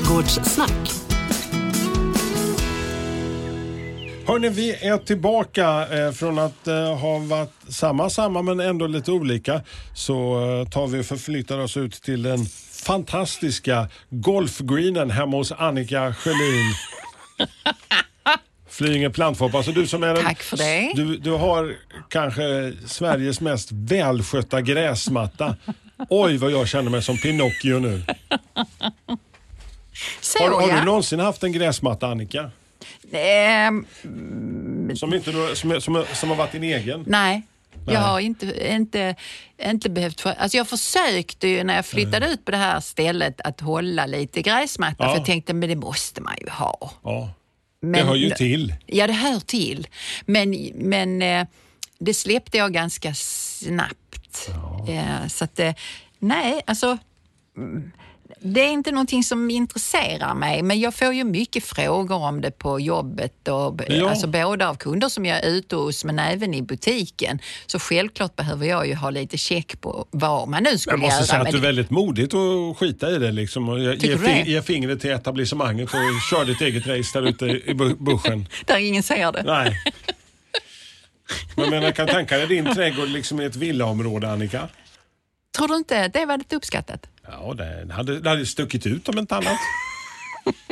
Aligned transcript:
Trädgårdssnack. 0.00 0.90
Hörni, 4.26 4.48
vi 4.48 4.72
är 4.72 4.98
tillbaka 4.98 5.86
eh, 5.98 6.12
från 6.12 6.38
att 6.38 6.68
eh, 6.68 6.98
ha 6.98 7.18
varit 7.18 7.52
samma, 7.68 8.10
samma 8.10 8.42
men 8.42 8.60
ändå 8.60 8.86
lite 8.86 9.12
olika. 9.12 9.62
Så 9.94 10.14
eh, 10.40 10.68
tar 10.68 10.86
vi 10.86 11.00
och 11.00 11.06
förflyttar 11.06 11.58
oss 11.58 11.76
ut 11.76 11.92
till 11.92 12.22
den 12.22 12.46
fantastiska 12.84 13.88
golfgreenen 14.10 15.10
hemma 15.10 15.36
hos 15.36 15.52
Annika 15.52 16.14
Sjölin. 16.14 16.74
Flyinge 18.68 19.10
plantfop. 19.10 19.54
Alltså 19.54 19.72
du 19.72 19.86
som 19.86 20.02
är 20.02 20.14
en, 20.14 20.24
Tack 20.24 20.42
för 20.42 20.56
det. 20.56 20.92
Du, 20.94 21.16
du 21.16 21.30
har 21.30 21.76
kanske 22.08 22.72
Sveriges 22.86 23.40
mest 23.40 23.68
välskötta 23.72 24.60
gräsmatta. 24.60 25.56
Oj 26.08 26.36
vad 26.36 26.50
jag 26.50 26.68
känner 26.68 26.90
mig 26.90 27.02
som 27.02 27.16
Pinocchio 27.18 27.78
nu. 27.78 28.02
Har, 30.38 30.48
har 30.50 30.68
ja. 30.68 30.78
du 30.78 30.84
någonsin 30.84 31.20
haft 31.20 31.42
en 31.42 31.52
gräsmatta 31.52 32.06
Annika? 32.06 32.50
Ehm, 33.12 33.86
Som, 34.96 35.14
inte, 35.14 35.32
som, 35.56 35.80
som, 35.80 36.04
som 36.14 36.28
har 36.28 36.36
varit 36.36 36.52
din 36.52 36.64
egen? 36.64 37.04
nej. 37.06 37.42
Nej. 37.84 37.94
Jag 37.94 38.00
har 38.00 38.20
inte, 38.20 38.72
inte, 38.74 39.14
inte 39.62 39.90
behövt... 39.90 40.20
För, 40.20 40.30
alltså 40.30 40.56
jag 40.56 40.68
försökte 40.68 41.48
ju 41.48 41.64
när 41.64 41.76
jag 41.76 41.86
flyttade 41.86 42.26
ut 42.28 42.44
på 42.44 42.50
det 42.50 42.56
här 42.56 42.80
stället 42.80 43.40
att 43.40 43.60
hålla 43.60 44.06
lite 44.06 44.42
gräsmatta. 44.42 44.96
Ja. 45.04 45.08
För 45.10 45.16
jag 45.16 45.26
tänkte, 45.26 45.54
men 45.54 45.68
det 45.68 45.76
måste 45.76 46.20
man 46.20 46.34
ju 46.40 46.50
ha. 46.50 46.90
Ja. 47.02 47.30
Men, 47.80 47.92
det 47.92 48.02
hör 48.02 48.14
ju 48.14 48.30
till. 48.30 48.74
Ja, 48.86 49.06
det 49.06 49.12
hör 49.12 49.40
till. 49.40 49.88
Men, 50.26 50.70
men 50.74 51.22
eh, 51.22 51.46
det 51.98 52.14
släppte 52.14 52.58
jag 52.58 52.72
ganska 52.72 53.14
snabbt. 53.14 54.50
Eh, 54.88 55.26
Så 55.28 55.44
att, 55.44 55.60
eh, 55.60 55.72
nej, 56.18 56.60
alltså... 56.66 56.98
Det 58.40 58.60
är 58.60 58.68
inte 58.72 58.90
någonting 58.92 59.24
som 59.24 59.50
intresserar 59.50 60.34
mig, 60.34 60.62
men 60.62 60.80
jag 60.80 60.94
får 60.94 61.12
ju 61.14 61.24
mycket 61.24 61.64
frågor 61.64 62.16
om 62.16 62.40
det 62.40 62.50
på 62.50 62.80
jobbet. 62.80 63.48
Och, 63.48 63.80
Ja. 63.88 64.10
alltså 64.10 64.26
både 64.26 64.68
av 64.68 64.74
kunder 64.74 65.08
som 65.08 65.26
jag 65.26 65.38
är 65.38 65.46
ute 65.48 65.76
hos, 65.76 66.04
men 66.04 66.18
även 66.18 66.54
i 66.54 66.62
butiken. 66.62 67.38
Så 67.66 67.78
självklart 67.78 68.36
behöver 68.36 68.66
jag 68.66 68.86
ju 68.86 68.94
ha 68.94 69.10
lite 69.10 69.38
check 69.38 69.80
på 69.80 70.06
vad 70.10 70.48
man 70.48 70.62
nu 70.62 70.78
skulle 70.78 70.94
Jag 70.94 71.00
måste 71.00 71.14
göra. 71.16 71.26
säga 71.26 71.38
att 71.38 71.44
men 71.44 71.52
du 71.52 71.58
är 71.58 71.62
väldigt 71.62 71.90
modigt 71.90 72.34
att 72.34 72.76
skita 72.78 73.10
i 73.10 73.18
det. 73.18 73.32
Liksom, 73.32 73.68
och 73.68 73.80
ge, 73.80 73.94
ge, 73.94 73.96
du 73.96 74.14
det? 74.14 74.18
fi- 74.44 74.50
ge 74.52 74.62
fingret 74.62 75.00
till 75.00 75.10
etablissemanget 75.10 75.88
och 75.88 76.00
kör 76.30 76.44
ditt 76.44 76.60
eget 76.60 76.86
race 76.86 77.20
där 77.20 77.28
ute 77.28 77.44
i 77.46 77.72
bu- 77.74 77.96
buschen. 78.04 78.46
Där 78.66 78.78
ingen 78.78 79.02
ser 79.02 79.32
det. 79.32 79.42
Nej. 79.42 79.76
Men 81.56 81.64
jag 81.64 81.70
menar, 81.70 81.90
kan 81.92 82.06
tänka 82.06 82.36
dig 82.36 82.46
din 82.46 82.74
trädgård 82.74 83.08
liksom 83.08 83.40
i 83.40 83.44
ett 83.44 83.56
villaområde, 83.56 84.30
Annika? 84.32 84.68
Tror 85.56 85.68
du 85.68 85.76
inte 85.76 86.08
det 86.08 86.26
var 86.26 86.38
lite 86.38 86.56
uppskattat? 86.56 87.06
Ja, 87.26 87.54
det 87.54 87.92
hade, 87.92 88.20
det 88.20 88.30
hade 88.30 88.46
stuckit 88.46 88.86
ut 88.86 89.08
om 89.08 89.18
inte 89.18 89.36
annat. 89.36 89.56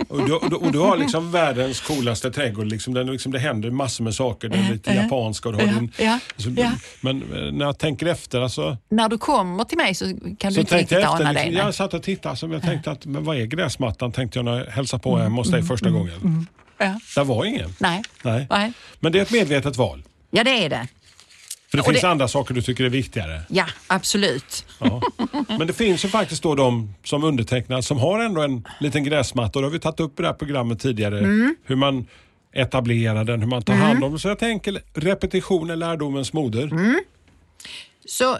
Och 0.08 0.26
du, 0.26 0.32
och 0.32 0.50
du, 0.50 0.56
och 0.56 0.72
du 0.72 0.78
har 0.78 0.96
liksom 0.96 1.30
världens 1.32 1.80
coolaste 1.80 2.30
trädgård. 2.30 2.66
Liksom, 2.66 2.94
den, 2.94 3.06
liksom, 3.06 3.32
det 3.32 3.38
händer 3.38 3.70
massor 3.70 4.04
med 4.04 4.14
saker. 4.14 4.48
Den 4.48 4.64
är 4.64 4.72
lite 4.72 4.94
Ja. 4.94 5.02
japansk 5.02 5.46
och 5.46 5.52
du 5.52 5.58
har 5.58 5.66
Ja, 5.66 5.72
din... 5.78 5.92
ja, 5.98 6.18
alltså, 6.34 6.50
ja. 6.50 6.72
Men 7.00 7.22
eh, 7.22 7.52
när 7.52 7.64
jag 7.64 7.78
tänker 7.78 8.06
efter 8.06 8.40
alltså, 8.40 8.76
När 8.88 9.08
du 9.08 9.18
kommer 9.18 9.64
till 9.64 9.78
mig 9.78 9.94
så 9.94 10.04
kan 10.04 10.14
du 10.14 10.38
så 10.38 10.46
inte 10.48 10.52
tänkte 10.54 10.76
riktigt 10.76 10.98
efter. 10.98 11.08
ana 11.24 11.32
det. 11.32 11.44
Liksom, 11.44 11.64
jag 11.66 11.74
satt 11.74 11.94
och 11.94 12.02
tittade 12.02 12.36
så 12.36 12.48
jag 12.48 12.62
tänkte 12.62 12.90
att, 12.90 13.06
men 13.06 13.24
vad 13.24 13.36
är 13.36 13.44
gräsmattan? 13.44 14.12
Tänkte 14.12 14.38
jag 14.38 14.44
när 14.44 14.58
jag 14.58 14.66
hälsade 14.66 15.02
på 15.02 15.16
hemma 15.18 15.36
hos 15.36 15.50
dig 15.50 15.62
första 15.62 15.90
gången. 15.90 16.46
Ja. 16.78 17.00
Det 17.14 17.24
var 17.24 17.44
ingen. 17.44 17.74
Nej. 17.78 18.02
Nej. 18.22 18.46
Nej. 18.50 18.72
Men 19.00 19.12
det 19.12 19.18
är 19.18 19.22
ett 19.22 19.30
medvetet 19.30 19.76
val. 19.76 20.02
Ja, 20.30 20.44
det 20.44 20.64
är 20.64 20.68
det. 20.68 20.86
För 21.70 21.76
det 21.78 21.84
finns 21.84 22.00
det- 22.00 22.08
andra 22.08 22.28
saker 22.28 22.54
du 22.54 22.62
tycker 22.62 22.84
är 22.84 22.88
viktigare. 22.88 23.40
Ja, 23.48 23.66
absolut. 23.86 24.64
Ja. 24.78 25.02
Men 25.48 25.66
det 25.66 25.72
finns 25.72 26.04
ju 26.04 26.08
faktiskt 26.08 26.42
då 26.42 26.54
de 26.54 26.94
som 27.04 27.24
undertecknar 27.24 27.80
som 27.80 27.98
har 27.98 28.20
ändå 28.20 28.42
en 28.42 28.64
liten 28.80 29.04
gräsmatta 29.04 29.58
och 29.58 29.62
det 29.62 29.66
har 29.68 29.72
vi 29.72 29.80
tagit 29.80 30.00
upp 30.00 30.18
i 30.20 30.22
det 30.22 30.28
här 30.28 30.34
programmet 30.34 30.80
tidigare. 30.80 31.18
Mm. 31.18 31.56
Hur 31.64 31.76
man 31.76 32.06
etablerar 32.52 33.24
den, 33.24 33.40
hur 33.40 33.48
man 33.48 33.62
tar 33.62 33.74
hand 33.74 34.04
om 34.04 34.10
den. 34.10 34.18
Så 34.18 34.28
jag 34.28 34.38
tänker 34.38 34.80
repetition 34.94 35.70
är 35.70 35.76
lärdomens 35.76 36.32
moder. 36.32 36.62
Mm. 36.64 37.00
Så 38.06 38.38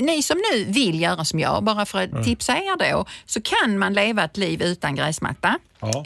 ni 0.00 0.22
som 0.22 0.38
nu 0.52 0.64
vill 0.64 1.00
göra 1.00 1.24
som 1.24 1.40
jag, 1.40 1.64
bara 1.64 1.86
för 1.86 2.02
att 2.02 2.24
tipsa 2.24 2.56
er 2.56 2.92
då, 2.92 3.04
så 3.26 3.40
kan 3.42 3.78
man 3.78 3.92
leva 3.94 4.24
ett 4.24 4.36
liv 4.36 4.62
utan 4.62 4.94
gräsmatta. 4.96 5.58
Ja. 5.80 6.02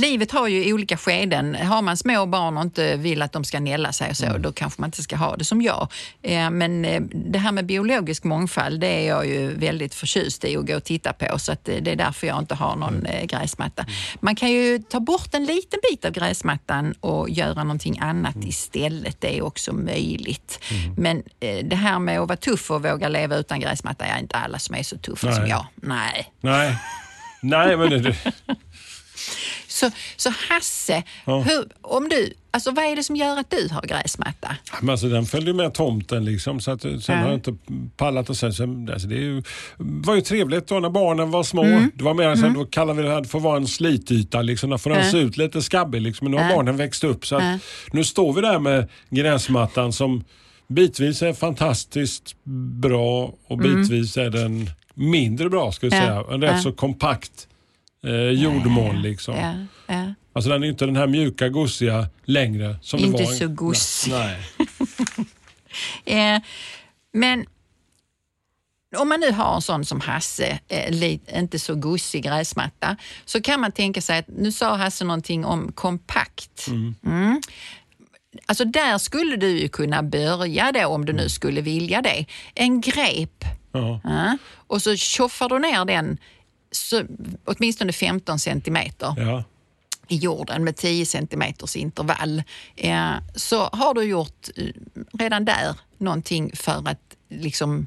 Livet 0.00 0.32
har 0.32 0.48
ju 0.48 0.72
olika 0.72 0.96
skeden. 0.96 1.54
Har 1.54 1.82
man 1.82 1.96
små 1.96 2.26
barn 2.26 2.56
och 2.56 2.62
inte 2.62 2.96
vill 2.96 3.22
att 3.22 3.32
de 3.32 3.44
ska 3.44 3.60
nälla 3.60 3.92
sig 3.92 4.10
och 4.10 4.16
så, 4.16 4.26
Mm. 4.26 4.42
då 4.42 4.52
kanske 4.52 4.80
man 4.80 4.88
inte 4.88 5.02
ska 5.02 5.16
ha 5.16 5.36
det 5.36 5.44
som 5.44 5.62
jag. 5.62 5.88
Eh, 6.22 6.50
men 6.50 6.84
eh, 6.84 7.02
det 7.12 7.38
här 7.38 7.52
med 7.52 7.66
biologisk 7.66 8.24
mångfald, 8.24 8.80
det 8.80 8.86
är 8.86 9.08
jag 9.08 9.26
ju 9.26 9.54
väldigt 9.54 9.94
förtjust 9.94 10.44
i 10.44 10.56
att 10.56 10.66
gå 10.66 10.76
och 10.76 10.84
titta 10.84 11.12
på, 11.12 11.38
så 11.38 11.52
att 11.52 11.68
eh, 11.68 11.76
det 11.82 11.90
är 11.92 11.96
därför 11.96 12.26
jag 12.26 12.38
inte 12.38 12.54
har 12.54 12.76
någon 12.76 13.06
Mm. 13.06 13.26
gräsmatta. 13.26 13.86
Man 14.20 14.34
kan 14.36 14.50
ju 14.50 14.78
ta 14.78 15.00
bort 15.00 15.34
en 15.34 15.44
liten 15.44 15.78
bit 15.90 16.04
av 16.04 16.10
gräsmattan 16.10 16.94
och 17.00 17.30
göra 17.30 17.64
någonting 17.64 17.98
annat 18.00 18.34
Mm. 18.34 18.48
istället. 18.48 19.20
Det 19.20 19.38
är 19.38 19.42
också 19.42 19.72
möjligt. 19.72 20.58
Men 20.96 21.22
eh, 21.40 21.64
det 21.64 21.76
här 21.76 21.98
med 21.98 22.20
att 22.20 22.28
vara 22.28 22.36
tuff 22.36 22.70
och 22.70 22.82
våga 22.82 23.08
leva 23.08 23.36
utan 23.36 23.60
gräsmatta, 23.60 24.04
är 24.04 24.18
inte 24.18 24.36
alla 24.36 24.58
som 24.58 24.74
är 24.74 24.82
så 24.82 24.98
tuffa 24.98 25.26
Nej. 25.26 25.36
som 25.36 25.46
jag. 25.46 25.66
Nej. 25.74 26.32
Nej. 26.40 26.76
Nej, 27.42 27.76
men 27.76 27.90
det, 27.90 28.16
Så, 29.82 29.90
så 30.16 30.30
Hasse, 30.48 31.02
Ja. 31.24 31.40
hur, 31.40 31.64
om 31.80 32.08
du, 32.08 32.32
alltså 32.50 32.70
vad 32.70 32.84
är 32.84 32.96
det 32.96 33.02
som 33.02 33.16
gör 33.16 33.38
att 33.38 33.50
du 33.50 33.68
har 33.72 33.82
gräsmatta? 33.82 34.56
men 34.80 34.90
alltså, 34.90 35.08
den 35.08 35.26
följde 35.26 35.52
med 35.52 35.74
tomten 35.74 36.24
liksom. 36.24 36.60
Så 36.60 36.70
att, 36.70 36.82
sen 36.82 37.00
Ja. 37.08 37.14
har 37.14 37.24
jag 37.24 37.34
inte 37.34 37.54
pallat 37.96 38.30
och 38.30 38.36
sen, 38.36 38.52
sen 38.52 38.90
alltså, 38.92 39.08
det 39.08 39.14
är 39.14 39.20
ju, 39.20 39.42
var 39.78 40.14
ju 40.14 40.20
trevligt 40.20 40.66
då 40.68 40.80
när 40.80 40.90
barnen 40.90 41.30
var 41.30 41.42
små. 41.42 41.62
Mm. 41.64 41.90
Det 41.94 42.04
var 42.04 42.14
mer 42.14 42.36
så 42.36 42.46
här, 42.46 42.54
då 42.54 42.64
kallade 42.64 43.02
vi 43.02 43.08
det 43.08 43.14
här 43.14 43.24
för 43.24 43.38
att 43.38 43.44
vara 43.44 43.56
en 43.56 43.66
slityta. 43.66 44.42
Liksom, 44.42 44.70
där 44.70 44.78
får 44.78 44.90
den 44.90 45.10
se 45.10 45.18
ut 45.18 45.36
lite 45.36 45.62
skabbig. 45.62 46.00
Liksom. 46.02 46.24
Men 46.24 46.30
nu 46.32 46.42
har 46.42 46.50
Ja. 46.50 46.56
barnen 46.56 46.76
växt 46.76 47.04
upp. 47.04 47.26
Så 47.26 47.36
att. 47.36 47.60
Nu 47.92 48.04
står 48.04 48.32
vi 48.32 48.40
där 48.40 48.58
med 48.58 48.88
gräsmattan 49.10 49.92
som 49.92 50.24
bitvis 50.68 51.22
är 51.22 51.32
fantastiskt 51.32 52.34
bra 52.80 53.34
och 53.48 53.58
bitvis 53.58 54.16
är 54.16 54.30
den 54.30 54.70
mindre 54.94 55.48
bra. 55.48 55.72
Ska 55.72 55.86
vi 55.88 55.96
Ja. 55.96 56.00
säga. 56.02 56.24
En 56.34 56.42
rätt 56.42 56.62
så 56.62 56.72
kompakt 56.72 57.48
eh, 58.06 58.30
jordmån. 58.30 59.02
Liksom. 59.02 59.36
Ja, 59.36 59.54
ja. 59.94 60.14
Alltså 60.32 60.50
den 60.50 60.62
är 60.62 60.68
inte 60.68 60.86
den 60.86 60.96
här 60.96 61.06
mjuka 61.06 61.48
gossiga 61.48 62.06
längre. 62.24 62.76
Som 62.82 63.00
Inte 63.00 63.18
det 63.18 63.24
var. 63.24 63.32
så 63.32 63.48
gosig. 63.48 64.12
Nej. 64.12 64.38
Eh, 66.04 66.40
men 67.12 67.46
om 68.96 69.08
man 69.08 69.20
nu 69.20 69.32
har 69.32 69.54
en 69.54 69.62
sån 69.62 69.84
som 69.84 70.00
Hasse, 70.00 70.58
eh, 70.68 71.38
inte 71.38 71.58
så 71.58 71.74
gossig 71.74 72.24
gräsmatta, 72.24 72.96
så 73.24 73.40
kan 73.42 73.60
man 73.60 73.72
tänka 73.72 74.00
sig 74.00 74.18
att, 74.18 74.28
nu 74.28 74.52
sa 74.52 74.76
Hasse 74.76 75.04
någonting 75.04 75.44
om 75.44 75.72
kompakt. 75.72 76.66
Mm. 76.66 77.40
Alltså 78.46 78.64
där 78.64 78.98
skulle 78.98 79.36
du 79.36 79.58
ju 79.60 79.68
kunna 79.68 80.02
börja 80.02 80.72
då 80.72 80.86
om 80.86 81.04
du 81.04 81.12
nu 81.12 81.28
skulle 81.28 81.60
vilja 81.60 82.02
det. 82.02 82.26
En 82.54 82.80
grep 82.80 83.44
Ja. 83.72 84.00
ja, 84.04 84.36
och 84.66 84.82
så 84.82 84.96
tjoffar 84.96 85.48
du 85.48 85.58
ner 85.58 85.84
den 85.84 86.18
så, 86.72 87.02
åtminstone 87.44 87.92
15 87.92 88.38
centimeter 88.38 89.14
Ja. 89.18 89.44
i 90.08 90.16
jorden 90.16 90.64
med 90.64 90.76
10 90.76 91.06
centimeters 91.06 91.76
intervall 91.76 92.42
eh, 92.76 93.10
så 93.34 93.64
har 93.72 93.94
du 93.94 94.02
gjort 94.02 94.48
eh, 94.56 94.64
redan 95.12 95.44
där 95.44 95.74
någonting 95.98 96.50
för 96.54 96.88
att 96.88 97.16
liksom 97.28 97.86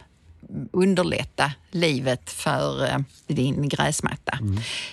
underlätta 0.71 1.51
livet 1.71 2.29
för 2.29 2.85
eh, 2.85 2.97
din 3.27 3.69
gräsmatta. 3.69 4.39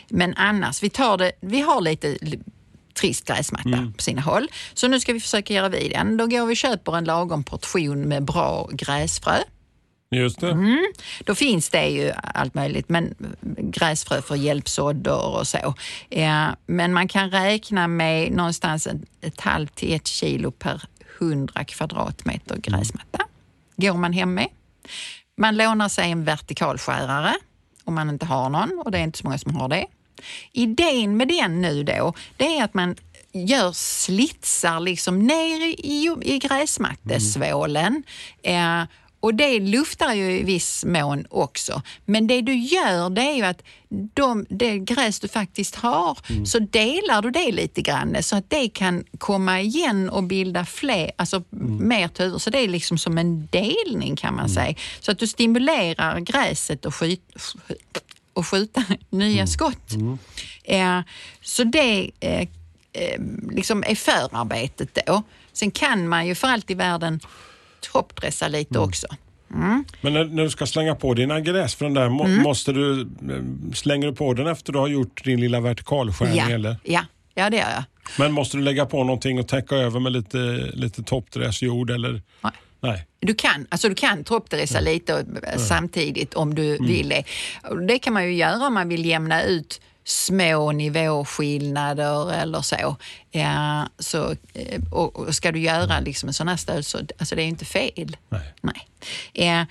Men 0.09 0.35
annars, 0.37 0.83
vi, 0.83 0.91
tar 0.91 1.19
det, 1.19 1.33
vi 1.41 1.61
har 1.61 1.81
lite 1.81 2.17
li- 2.21 2.41
trist 2.95 3.25
gräsmatta 3.25 3.93
på 3.97 4.03
sina 4.03 4.21
håll. 4.21 4.49
Så 4.75 4.89
nu 4.89 5.01
ska 5.01 5.13
vi 5.13 5.21
försöka 5.21 5.55
göra 5.55 5.69
vid 5.69 5.91
den. 5.91 6.17
Då 6.17 6.27
går 6.27 6.47
vi 6.47 6.53
och 6.53 6.57
köper 6.57 6.97
en 6.97 7.05
lagom 7.05 7.45
portion 7.45 8.01
med 8.09 8.25
bra 8.25 8.69
gräsfrö. 8.73 9.37
Just 10.13 10.41
det. 10.41 10.51
Mm. 10.51 10.93
Då 11.25 11.35
finns 11.35 11.69
det 11.69 11.89
ju 11.89 12.13
allt 12.35 12.55
möjligt, 12.55 12.89
men 12.89 13.15
gräsfrö 13.59 14.23
för 14.23 14.35
hjälpsåddor 14.35 15.39
och 15.39 15.47
så. 15.47 15.75
Eh, 16.11 16.49
men 16.67 16.93
man 16.93 17.09
kan 17.09 17.31
räkna 17.31 17.89
med 17.89 18.33
någonstans 18.33 18.89
ett, 19.21 19.41
halvt 19.41 19.75
till 19.75 19.95
ett 19.95 20.07
kilo 20.07 20.51
per 20.51 20.83
100 21.21 21.65
kvadratmeter 21.65 22.57
gräsmatta. 22.57 23.19
Går 23.77 23.97
man 23.97 24.13
hem 24.13 24.35
med. 24.35 24.49
Man 25.37 25.57
lånar 25.57 25.89
sig 25.89 26.11
en 26.11 26.25
vertikalskärare 26.25 27.35
om 27.85 27.95
man 27.95 28.11
inte 28.11 28.27
har 28.27 28.49
någon 28.49 28.83
och 28.85 28.91
det 28.91 28.99
är 28.99 29.03
inte 29.03 29.19
så 29.19 29.25
många 29.25 29.39
som 29.39 29.57
har 29.57 29.69
det. 29.69 29.87
Idén 30.53 31.17
med 31.17 31.29
den 31.29 31.63
nu 31.63 31.85
då, 31.85 32.15
det 32.37 32.59
är 32.59 32.65
att 32.65 32.75
man 32.75 32.97
gör 33.33 33.73
slitsar 33.73 34.81
liksom 34.81 35.19
ner 35.27 35.67
i, 35.67 36.17
i 36.23 36.39
gräsmattesvålen. 36.39 38.03
Eh, 38.43 38.83
och 39.23 39.35
det 39.35 39.61
luftar 39.61 40.15
ju 40.15 40.39
i 40.39 40.43
viss 40.43 40.85
mån 40.85 41.27
också. 41.31 41.83
Men 42.05 42.27
det 42.27 42.41
du 42.41 42.55
gör 42.55 43.11
det 43.11 43.23
är 43.23 43.35
ju 43.35 43.43
att 43.43 43.63
de, 44.15 44.47
det 44.49 44.79
gräs 44.79 45.21
du 45.21 45.29
faktiskt 45.29 45.75
har, 45.75 46.19
så 46.47 46.59
delar 46.59 47.23
du 47.23 47.31
det 47.31 47.53
lite 47.53 47.83
grann 47.83 48.17
så 48.23 48.37
att 48.37 48.51
det 48.51 48.69
kan 48.69 49.05
komma 49.19 49.61
igen 49.61 50.11
och 50.11 50.23
bilda 50.23 50.65
fler, 50.65 51.11
alltså 51.17 51.43
mer 51.81 52.09
tuvor. 52.09 52.39
Så 52.39 52.51
det 52.51 52.59
är 52.59 52.69
liksom 52.69 52.99
som 52.99 53.19
en 53.19 53.47
delning 53.47 54.17
kan 54.17 54.35
man 54.35 54.49
säga. 54.49 54.75
Så 55.01 55.13
att 55.13 55.19
du 55.19 55.27
stimulerar 55.27 56.21
gräset 56.21 56.85
och 56.85 56.95
skyt, 56.95 57.37
och 58.33 58.47
skjuta 58.47 58.85
nya 59.11 59.47
skott. 59.47 59.93
Eh, 60.65 61.01
så 61.43 61.65
det 61.65 62.11
eh, 62.21 62.49
eh, 62.93 63.21
liksom 63.51 63.85
är 63.87 63.95
förarbetet 63.95 64.99
då. 65.07 65.23
Sen 65.53 65.71
kan 65.71 66.09
man 66.09 66.27
ju 66.27 66.35
för 66.35 66.49
allt 66.49 66.71
i 66.71 66.75
världen 66.75 67.21
toppdressa 67.93 68.49
lite 68.49 68.79
också. 68.79 69.07
Men 70.01 70.13
när, 70.13 70.25
när 70.25 70.43
du 70.43 70.51
ska 70.51 70.67
slänga 70.67 70.95
på 70.95 71.15
dina 71.15 71.41
gräsfrön 71.41 71.95
där, 71.95 72.09
må, 72.09 72.25
Mm. 72.25 72.43
måste 72.43 72.73
du, 72.73 73.01
eh, 73.01 73.07
slänger 73.75 74.07
du 74.07 74.15
på 74.15 74.35
den 74.35 74.47
efter 74.47 74.73
du 74.73 74.79
har 74.79 74.89
gjort 74.89 75.25
din 75.25 75.41
lilla 75.41 75.61
vertikalskärning 75.61 76.37
Ja, 76.39 76.51
eller? 76.51 76.77
ja, 76.85 77.05
ja, 77.35 77.51
det 77.51 77.57
gör 77.57 77.71
jag. 77.71 77.85
Men 78.19 78.33
måste 78.33 78.57
du 78.57 78.63
lägga 78.63 78.87
på 78.87 79.05
någonting 79.05 79.39
och 79.39 79.49
täcka 79.49 79.77
över 79.77 80.01
med 80.01 80.13
lite, 80.13 80.39
lite 80.75 81.03
toppdressjord 81.03 81.91
eller? 81.91 82.23
Nej. 82.41 82.53
Nej. 82.81 83.07
Du 83.21 83.35
kan, 83.35 83.67
alltså 83.69 83.89
du 83.89 83.95
kan 83.95 84.25
toppdressa 84.25 84.81
lite 84.81 85.15
och- 85.15 85.61
samtidigt 85.61 86.35
om 86.35 86.55
du 86.55 86.79
vill 86.79 87.09
det. 87.09 87.25
Det 87.89 87.99
kan 87.99 88.13
man 88.13 88.25
ju 88.25 88.35
göra 88.35 88.67
om 88.67 88.75
man 88.75 88.89
vill 88.89 89.05
jämna 89.07 89.43
ut 89.43 89.81
små 90.05 90.73
nivåskillnader 90.73 92.33
eller 92.33 92.63
så. 92.63 92.97
Ja, 93.31 93.89
så 93.99 94.31
eh, 94.55 94.81
och, 94.91 95.19
och 95.19 95.35
ska 95.35 95.53
du 95.53 95.59
göra 95.61 96.01
liksom 96.01 96.29
en 96.29 96.35
sån 96.35 96.49
här 96.49 96.57
stöd 96.57 96.87
så 96.87 96.99
alltså 97.19 97.35
det 97.37 97.43
är 97.43 97.47
inte 97.47 97.65
fel. 97.65 98.17
Nej. 98.29 98.55
Nej. 98.61 98.89
Eh, 99.49 99.67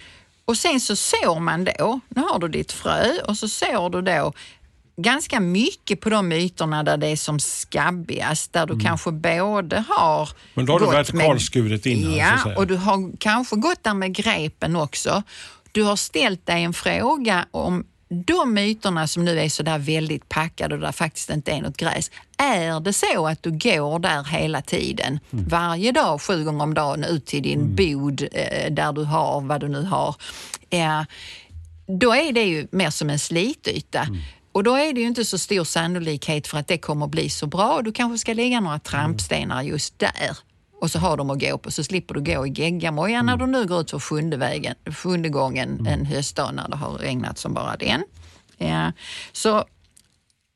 och 0.45 0.57
sen 0.57 0.79
så 0.79 0.95
sår 0.95 1.39
man 1.39 1.63
då, 1.65 1.99
nu 2.09 2.21
har 2.21 2.39
du 2.39 2.47
ditt 2.47 2.71
frö 2.71 3.07
och 3.27 3.37
så 3.37 3.47
sår 3.49 3.89
du 3.89 4.01
då 4.01 4.33
ganska 4.97 5.39
mycket 5.39 6.01
på 6.01 6.09
de 6.09 6.31
ytorna 6.31 6.83
där 6.83 6.97
det 6.97 7.07
är 7.07 7.15
som 7.15 7.39
skabbigast, 7.39 8.53
där 8.53 8.65
du 8.65 8.79
kanske 8.79 9.11
både 9.11 9.83
har 9.89 10.21
Mm. 10.21 10.35
Men 10.53 10.65
då 10.65 10.73
har 10.73 10.79
du 10.79 10.85
vertikalskurit 10.85 11.85
innan, 11.85 12.11
så 12.11 12.17
Ja, 12.17 12.37
säga. 12.43 12.57
och 12.57 12.67
du 12.67 12.75
har 12.75 13.17
kanske 13.19 13.55
gått 13.55 13.83
där 13.83 13.93
med 13.93 14.13
grepen 14.15 14.75
också. 14.75 15.23
Du 15.71 15.83
har 15.83 15.95
ställt 15.95 16.45
dig 16.45 16.63
en 16.63 16.73
fråga 16.73 17.45
om 17.51 17.85
de 18.25 18.57
ytorna 18.57 19.07
som 19.07 19.25
nu 19.25 19.39
är 19.39 19.49
så 19.49 19.63
där 19.63 19.77
väldigt 19.79 20.29
packade 20.29 20.75
och 20.75 20.81
där 20.81 20.91
faktiskt 20.91 21.29
inte 21.29 21.51
är 21.51 21.61
något 21.61 21.77
gräs. 21.77 22.11
Är 22.37 22.79
det 22.79 22.93
så 22.93 23.27
att 23.27 23.43
du 23.43 23.51
går 23.51 23.99
där 23.99 24.23
hela 24.23 24.61
tiden, 24.61 25.19
Mm. 25.33 25.45
varje 25.47 25.91
dag, 25.91 26.21
sju 26.21 26.43
gånger 26.43 26.63
om 26.63 26.73
dagen 26.73 27.03
ut 27.03 27.25
till 27.25 27.43
din 27.43 27.75
bod 27.75 28.21
eh, 28.31 28.71
där 28.73 28.93
du 28.93 29.03
har 29.03 29.41
vad 29.41 29.61
du 29.61 29.67
nu 29.67 29.83
har. 29.83 30.15
Eh, 30.69 31.01
då 31.99 32.13
är 32.13 32.31
det 32.33 32.43
ju 32.43 32.67
mer 32.71 32.89
som 32.89 33.09
en 33.09 33.19
slityta. 33.19 34.01
Mm. 34.01 34.17
Och 34.51 34.63
då 34.63 34.75
är 34.75 34.93
det 34.93 35.01
ju 35.01 35.07
inte 35.07 35.25
så 35.25 35.37
stor 35.37 35.63
sannolikhet 35.63 36.47
för 36.47 36.57
att 36.57 36.67
det 36.67 36.77
kommer 36.77 37.07
bli 37.07 37.29
så 37.29 37.47
bra. 37.47 37.81
Du 37.83 37.91
kanske 37.91 38.17
ska 38.17 38.33
lägga 38.33 38.59
några 38.59 38.79
trampstenar 38.79 39.61
just 39.61 39.99
där 39.99 40.37
och 40.81 40.91
så 40.91 40.99
har 40.99 41.17
de 41.17 41.29
att 41.29 41.39
gå 41.39 41.57
på 41.57 41.71
så 41.71 41.83
slipper 41.83 42.13
du 42.13 42.21
gå 42.33 42.47
i 42.47 42.49
geggamoja 42.49 43.21
när 43.21 43.37
du 43.37 43.45
nu 43.47 43.65
går 43.65 43.81
ut 43.81 43.91
för 43.91 43.99
sjunde, 43.99 44.37
vägen, 44.37 44.75
sjunde 44.85 45.29
gången 45.29 45.87
en 45.87 46.05
höstdag 46.05 46.51
när 46.53 46.67
det 46.69 46.75
har 46.75 46.97
regnat 46.97 47.37
som 47.37 47.53
bara 47.53 47.75
den. 47.77 48.03
Ja. 48.57 48.91
Så 49.31 49.65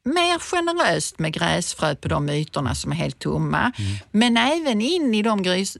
mer 0.05 0.39
generöst 0.39 1.19
med 1.19 1.33
gräsfrö 1.33 1.95
på 1.95 2.07
de 2.07 2.29
ytorna 2.29 2.75
som 2.75 2.91
är 2.91 2.95
helt 2.95 3.19
tomma. 3.19 3.71
Men 4.11 4.37
även 4.37 4.81
in 4.81 5.15
i 5.15 5.21
de 5.21 5.43
grys, 5.43 5.77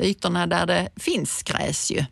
ytorna 0.00 0.46
där 0.46 0.66
det 0.66 0.88
finns 0.96 1.42
gräs 1.42 1.90
ju. 1.90 2.04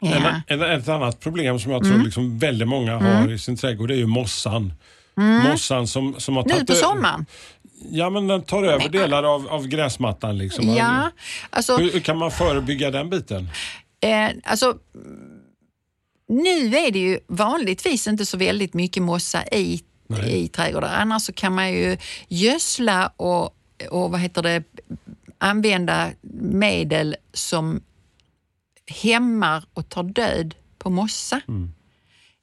Ja. 0.00 0.40
En, 0.46 0.62
en, 0.62 0.80
ett 0.80 0.88
annat 0.88 1.20
problem 1.20 1.58
som 1.58 1.72
jag 1.72 1.82
tror 1.82 1.92
Mm. 1.94 2.04
liksom 2.04 2.38
väldigt 2.38 2.68
många 2.68 2.98
har 2.98 3.32
i 3.32 3.38
sin 3.38 3.56
trädgård 3.56 3.90
är 3.90 3.94
ju 3.94 4.06
mossan. 4.06 4.72
Mossan 5.50 5.86
som, 5.86 6.20
som 6.20 6.36
har 6.36 6.42
Mm. 6.42 6.50
Nu 6.58 6.64
tagit 6.66 6.80
på 6.80 6.86
sommaren. 6.86 7.26
Ja, 7.90 8.10
men 8.10 8.26
den 8.26 8.42
tar 8.42 8.62
över 8.62 8.88
delar 8.88 9.22
av, 9.22 9.48
av 9.48 9.66
gräsmattan. 9.66 10.38
Liksom. 10.38 10.68
Ja, 10.68 11.10
alltså, 11.50 11.76
Hur, 11.76 11.92
hur 11.92 12.00
kan 12.00 12.18
man 12.18 12.30
förebygga 12.30 12.90
den 12.90 13.10
biten? 13.10 13.48
eh, 14.00 14.30
alltså 14.44 14.78
nu 16.28 16.76
är 16.76 16.90
det 16.90 16.98
ju 16.98 17.18
vanligtvis 17.26 18.06
inte 18.06 18.26
så 18.26 18.36
väldigt 18.36 18.74
mycket 18.74 19.02
mossa 19.02 19.44
i, 19.52 19.82
i 20.26 20.48
trädgårdar. 20.48 20.94
Annars 20.94 21.22
så 21.22 21.32
kan 21.32 21.54
man 21.54 21.72
ju 21.72 21.96
gödsla 22.28 23.12
och, 23.16 23.56
och 23.90 24.10
vad 24.10 24.20
heter 24.20 24.42
det, 24.42 24.62
använda 25.38 26.10
medel 26.40 27.16
som 27.32 27.82
hämmar 28.86 29.64
och 29.74 29.88
tar 29.88 30.02
död 30.02 30.54
på 30.78 30.90
mossa. 30.90 31.40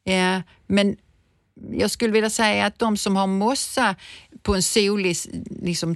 Eh, 0.06 0.40
men 0.68 0.98
jag 1.72 1.92
skulle 1.92 2.14
vilja 2.14 2.30
säga 2.30 2.66
att 2.66 2.80
de 2.80 2.98
som 2.98 3.16
har 3.16 3.28
mossa 3.28 3.96
på 4.42 4.56
en 4.56 4.64
solig, 4.64 5.16
liksom, 5.62 5.96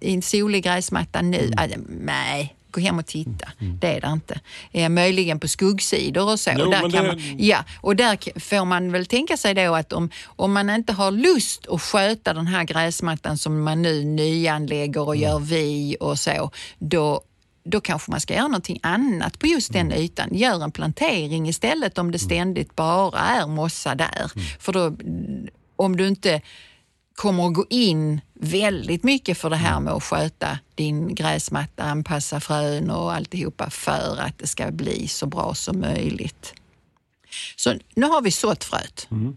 i 0.00 0.14
en 0.14 0.22
solig 0.22 0.64
gräsmatta 0.64 1.22
nu, 1.22 1.50
Mm. 1.58 1.86
nej, 2.04 2.54
gå 2.70 2.80
hem 2.80 2.98
och 2.98 3.06
titta. 3.06 3.48
Det 3.80 3.86
är 3.96 4.00
det 4.00 4.08
inte. 4.12 4.40
Eh, 4.72 4.88
möjligen 4.88 5.40
på 5.40 5.48
skuggsidor 5.48 6.30
och 6.30 6.40
så. 6.40 6.50
Jo, 6.58 6.64
och 6.64 6.70
där 6.70 6.80
kan 6.80 6.90
det- 6.90 7.02
man, 7.02 7.20
ja, 7.38 7.64
och 7.80 7.96
där 7.96 8.40
får 8.40 8.64
man 8.64 8.92
väl 8.92 9.06
tänka 9.06 9.36
sig 9.36 9.54
då 9.54 9.74
att 9.74 9.92
om, 9.92 10.10
om 10.26 10.52
man 10.52 10.70
inte 10.70 10.92
har 10.92 11.10
lust 11.10 11.66
att 11.68 11.82
sköta 11.82 12.34
den 12.34 12.46
här 12.46 12.64
gräsmattan 12.64 13.38
som 13.38 13.62
man 13.62 13.82
nu 13.82 14.04
nyanlägger 14.04 15.00
och 15.00 15.16
Mm. 15.16 15.28
gör 15.28 15.38
vi 15.38 15.96
och 16.00 16.18
så, 16.18 16.50
då 16.78 17.20
då 17.64 17.80
kanske 17.80 18.10
man 18.10 18.20
ska 18.20 18.34
göra 18.34 18.48
någonting 18.48 18.78
annat 18.82 19.38
på 19.38 19.46
just 19.46 19.70
Mm. 19.74 19.88
den 19.88 19.98
ytan. 19.98 20.28
Gör 20.34 20.64
en 20.64 20.72
plantering 20.72 21.48
istället 21.48 21.98
om 21.98 22.10
det 22.10 22.18
ständigt 22.18 22.76
bara 22.76 23.18
är 23.20 23.46
mossa 23.46 23.94
där. 23.94 24.30
Mm. 24.34 24.46
För 24.60 24.72
då, 24.72 24.96
om 25.76 25.96
du 25.96 26.08
inte 26.08 26.40
kommer 27.22 27.46
att 27.46 27.54
gå 27.54 27.66
in 27.70 28.20
väldigt 28.34 29.04
mycket 29.04 29.38
för 29.38 29.50
det 29.50 29.56
här 29.56 29.72
Mm. 29.72 29.84
med 29.84 29.92
att 29.92 30.02
sköta 30.02 30.58
din 30.74 31.14
gräsmatta, 31.14 31.82
anpassa 31.82 32.40
frön 32.40 32.90
och 32.90 33.12
alltihopa 33.12 33.70
för 33.70 34.20
att 34.20 34.38
det 34.38 34.46
ska 34.46 34.70
bli 34.70 35.08
så 35.08 35.26
bra 35.26 35.54
som 35.54 35.80
möjligt. 35.80 36.54
Så 37.56 37.74
nu 37.94 38.06
har 38.06 38.22
vi 38.22 38.30
sått 38.30 38.64
fröet. 38.64 39.08
Mm. 39.10 39.36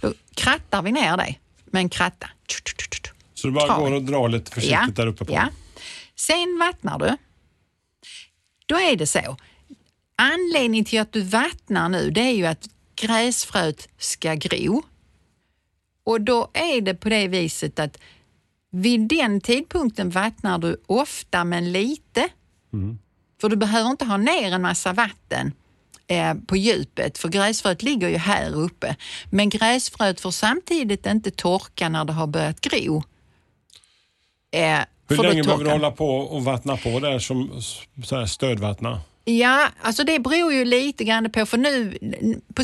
Då 0.00 0.12
krattar 0.34 0.82
vi 0.82 0.92
ner 0.92 1.16
det 1.16 1.34
med 1.66 1.80
en 1.80 1.88
kratta. 1.88 2.30
Så 3.34 3.46
du 3.46 3.52
bara 3.52 3.78
går 3.78 3.92
och 3.92 4.02
drar 4.02 4.28
lite 4.28 4.50
försiktigt 4.50 4.96
där 4.96 5.06
uppe 5.06 5.24
på. 5.24 5.32
Ja. 5.32 5.48
Sen 6.16 6.58
vattnar 6.58 6.98
du. 6.98 7.16
Då 8.66 8.80
är 8.80 8.96
det 8.96 9.06
så. 9.06 9.36
Anledningen 10.16 10.84
till 10.84 11.00
att 11.00 11.12
du 11.12 11.22
vattnar 11.22 11.88
nu 11.88 12.10
det 12.10 12.20
är 12.20 12.34
ju 12.34 12.46
att 12.46 12.68
gräsfröet 12.96 13.88
ska 13.98 14.34
gro. 14.34 14.82
Och 16.08 16.20
då 16.20 16.50
är 16.54 16.80
det 16.80 16.94
på 16.94 17.08
det 17.08 17.28
viset 17.28 17.78
att 17.78 17.98
vid 18.70 19.00
den 19.00 19.40
tidpunkten 19.40 20.10
vattnar 20.10 20.58
du 20.58 20.82
ofta 20.86 21.44
men 21.44 21.72
lite. 21.72 22.28
För 23.40 23.48
du 23.48 23.56
behöver 23.56 23.90
inte 23.90 24.04
ha 24.04 24.16
ner 24.16 24.52
en 24.52 24.62
massa 24.62 24.92
vatten 24.92 25.52
eh, 26.06 26.34
på 26.34 26.56
djupet 26.56 27.18
för 27.18 27.28
gräsfröet 27.28 27.82
ligger 27.82 28.08
ju 28.08 28.16
här 28.16 28.54
uppe. 28.54 28.96
Men 29.30 29.48
gräsfröet 29.48 30.20
får 30.20 30.30
samtidigt 30.30 31.06
inte 31.06 31.30
torka 31.30 31.88
när 31.88 32.04
det 32.04 32.12
har 32.12 32.26
börjat 32.26 32.60
gro. 32.60 33.02
Eh, 34.50 34.80
Hur 35.08 35.22
länge 35.22 35.42
behöver 35.42 35.64
du 35.64 35.70
hålla 35.70 35.90
på 35.90 36.08
och 36.18 36.44
vattna 36.44 36.76
på 36.76 37.00
där 37.00 37.18
som 37.18 37.62
så 38.04 38.16
här 38.16 38.26
stödvattna? 38.26 39.00
Ja, 39.30 39.68
alltså 39.80 40.04
det 40.04 40.18
beror 40.18 40.52
ju 40.52 40.64
lite 40.64 41.04
grann 41.04 41.30
på, 41.30 41.46
för 41.46 41.58
nu, 41.58 41.98
på, 42.54 42.62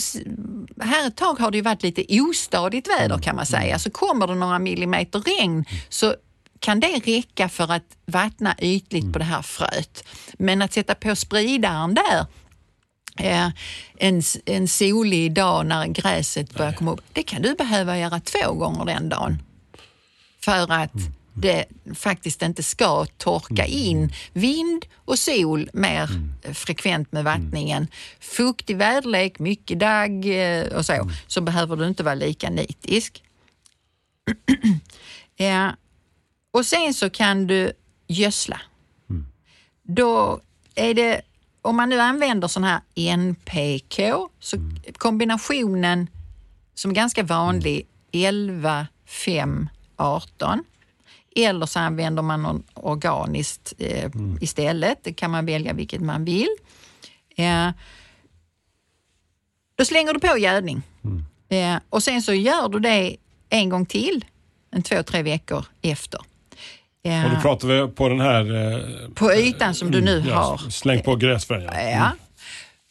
här 0.84 1.06
ett 1.06 1.16
tag 1.16 1.38
har 1.38 1.50
det 1.50 1.56
ju 1.56 1.62
varit 1.62 1.82
lite 1.82 2.20
ostadigt 2.20 2.88
väder 2.88 3.18
kan 3.18 3.36
man 3.36 3.46
säga. 3.46 3.78
Så 3.78 3.90
kommer 3.90 4.26
det 4.26 4.34
några 4.34 4.58
millimeter 4.58 5.20
regn 5.20 5.64
så 5.88 6.14
kan 6.60 6.80
det 6.80 6.86
räcka 6.86 7.48
för 7.48 7.72
att 7.72 7.96
vattna 8.06 8.54
ytligt 8.58 9.12
på 9.12 9.18
det 9.18 9.24
här 9.24 9.42
fröet. 9.42 10.04
Men 10.38 10.62
att 10.62 10.72
sätta 10.72 10.94
på 10.94 11.16
spridaren 11.16 11.94
där 11.94 12.26
eh, 13.18 13.48
en, 13.96 14.22
en 14.44 14.68
solig 14.68 15.32
dag 15.32 15.66
när 15.66 15.86
gräset 15.86 16.54
börjar 16.54 16.72
komma 16.72 16.92
upp, 16.92 17.04
det 17.12 17.22
kan 17.22 17.42
du 17.42 17.54
behöva 17.54 17.98
göra 17.98 18.20
två 18.20 18.52
gånger 18.52 18.84
den 18.84 19.08
dagen. 19.08 19.42
För 20.44 20.72
att 20.72 20.90
det 21.34 21.64
faktiskt 21.94 22.42
inte 22.42 22.62
ska 22.62 23.06
torka 23.06 23.66
in 23.66 24.12
vind 24.32 24.86
och 24.94 25.18
sol 25.18 25.70
mer 25.72 26.10
frekvent 26.54 27.12
med 27.12 27.24
vattningen. 27.24 27.88
Fuktig 28.20 28.76
väderlek, 28.76 29.38
mycket 29.38 29.78
dagg 29.78 30.26
eh, 30.26 30.64
och 30.66 30.86
så, 30.86 31.10
så 31.26 31.40
behöver 31.40 31.76
du 31.76 31.86
inte 31.86 32.02
vara 32.02 32.14
lika 32.14 32.50
nitisk. 32.50 33.22
ja. 35.36 35.76
Och 36.50 36.66
sen 36.66 36.94
så 36.94 37.10
kan 37.10 37.46
du 37.46 37.72
gödsla. 38.06 38.60
Då 39.82 40.40
är 40.74 40.94
det, 40.94 41.20
om 41.62 41.76
man 41.76 41.88
nu 41.88 42.00
använder 42.00 42.48
sån 42.48 42.64
här 42.64 42.80
NPK, 42.94 44.00
så 44.40 44.56
kombinationen 44.92 46.10
som 46.74 46.90
är 46.90 46.94
ganska 46.94 47.22
vanlig 47.22 47.86
11, 48.12 48.86
5, 49.06 49.68
18. 49.96 50.64
Eller 51.34 51.66
så 51.66 51.78
använder 51.78 52.22
man 52.22 52.42
någon 52.42 52.62
organiskt 52.74 53.72
eh, 53.78 54.10
istället. 54.40 54.98
Det 55.02 55.12
kan 55.12 55.30
man 55.30 55.46
välja 55.46 55.72
vilket 55.72 56.00
man 56.00 56.24
vill. 56.24 56.48
Eh, 57.36 57.68
då 59.76 59.84
slänger 59.84 60.12
du 60.14 60.20
på 60.20 60.38
gödning. 60.38 60.82
Eh, 61.48 61.76
och 61.90 62.02
sen 62.02 62.22
så 62.22 62.32
gör 62.34 62.68
du 62.68 62.78
det 62.78 63.16
en 63.48 63.68
gång 63.68 63.86
till, 63.86 64.24
en 64.70 64.82
två, 64.82 65.02
tre 65.02 65.22
veckor 65.22 65.64
efter. 65.82 66.20
Eh, 67.04 67.24
Och 67.24 67.30
då 67.30 67.40
pratar 67.40 67.68
vi 67.68 67.88
på 67.94 68.08
den 68.08 68.20
här... 68.20 68.72
eh, 68.74 69.08
på 69.14 69.32
ytan 69.34 69.74
som 69.74 69.90
du 69.90 70.00
nu 70.00 70.24
ja, 70.28 70.34
har. 70.34 70.70
Släng 70.70 71.02
på 71.02 71.16
gräsfrön. 71.16 71.62
Ja. 71.62 71.80
Ja. 71.90 72.10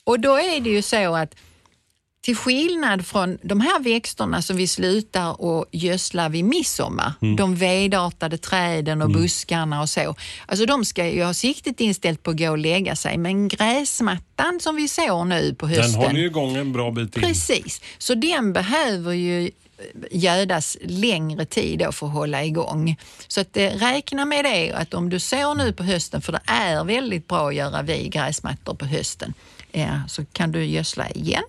Och 0.04 0.20
då 0.20 0.36
är 0.36 0.62
det 0.62 0.70
ju 0.70 0.82
så 0.82 1.16
att 1.16 1.36
till 2.24 2.36
skillnad 2.36 3.06
från 3.06 3.38
de 3.42 3.62
här 3.62 3.80
växterna 3.80 4.42
som 4.42 4.58
vi 4.58 4.68
slutar 4.68 5.60
att 5.60 5.68
gödsla 5.72 6.30
vid 6.30 6.46
midsommar, 6.46 7.14
de 7.38 7.56
vedartade 7.56 8.38
träden 8.38 9.02
och 9.02 9.10
buskarna 9.12 9.82
och 9.82 9.90
så. 9.90 10.16
Alltså 10.46 10.66
de 10.66 10.86
ska 10.86 11.08
ju 11.08 11.24
ha 11.24 11.34
siktet 11.34 11.80
inställt 11.80 12.24
på 12.24 12.32
att 12.32 12.38
gå 12.38 12.50
och 12.52 12.58
lägga 12.58 12.96
sig, 12.96 13.18
men 13.18 13.48
gräsmattan 13.48 14.60
som 14.60 14.76
vi 14.76 14.88
ser 14.88 15.26
nu 15.26 15.56
på 15.56 15.68
hösten. 15.68 15.92
Den 15.92 16.02
håller 16.02 16.20
ju 16.20 16.26
igång 16.26 16.56
en 16.56 16.74
bra 16.74 16.92
bit 16.92 17.18
in. 17.18 17.24
Precis, 17.24 17.82
så 17.98 18.16
den 18.16 18.54
behöver 18.54 19.14
ju 19.14 19.52
gödas 20.12 20.78
längre 20.82 21.46
tid 21.46 21.80
då 21.80 21.92
för 21.92 22.08
att 22.08 22.14
hålla 22.14 22.44
igång. 22.44 22.96
Så 23.28 23.42
att, 23.42 23.58
eh, 23.58 23.70
räkna 23.70 24.26
med 24.26 24.46
det 24.46 24.72
att 24.72 24.94
om 24.94 25.10
du 25.10 25.20
sår 25.20 25.56
nu 25.56 25.74
på 25.74 25.84
hösten, 25.84 26.22
för 26.22 26.32
det 26.32 26.42
är 26.46 26.84
väldigt 26.84 27.28
bra 27.28 27.48
att 27.48 27.56
göra 27.56 27.82
vid 27.82 28.12
gräsmattor 28.12 28.74
på 28.74 28.86
hösten, 28.86 29.34
eh, 29.72 30.08
så 30.08 30.26
kan 30.26 30.52
du 30.52 30.66
gödsla 30.66 31.10
igen. 31.10 31.44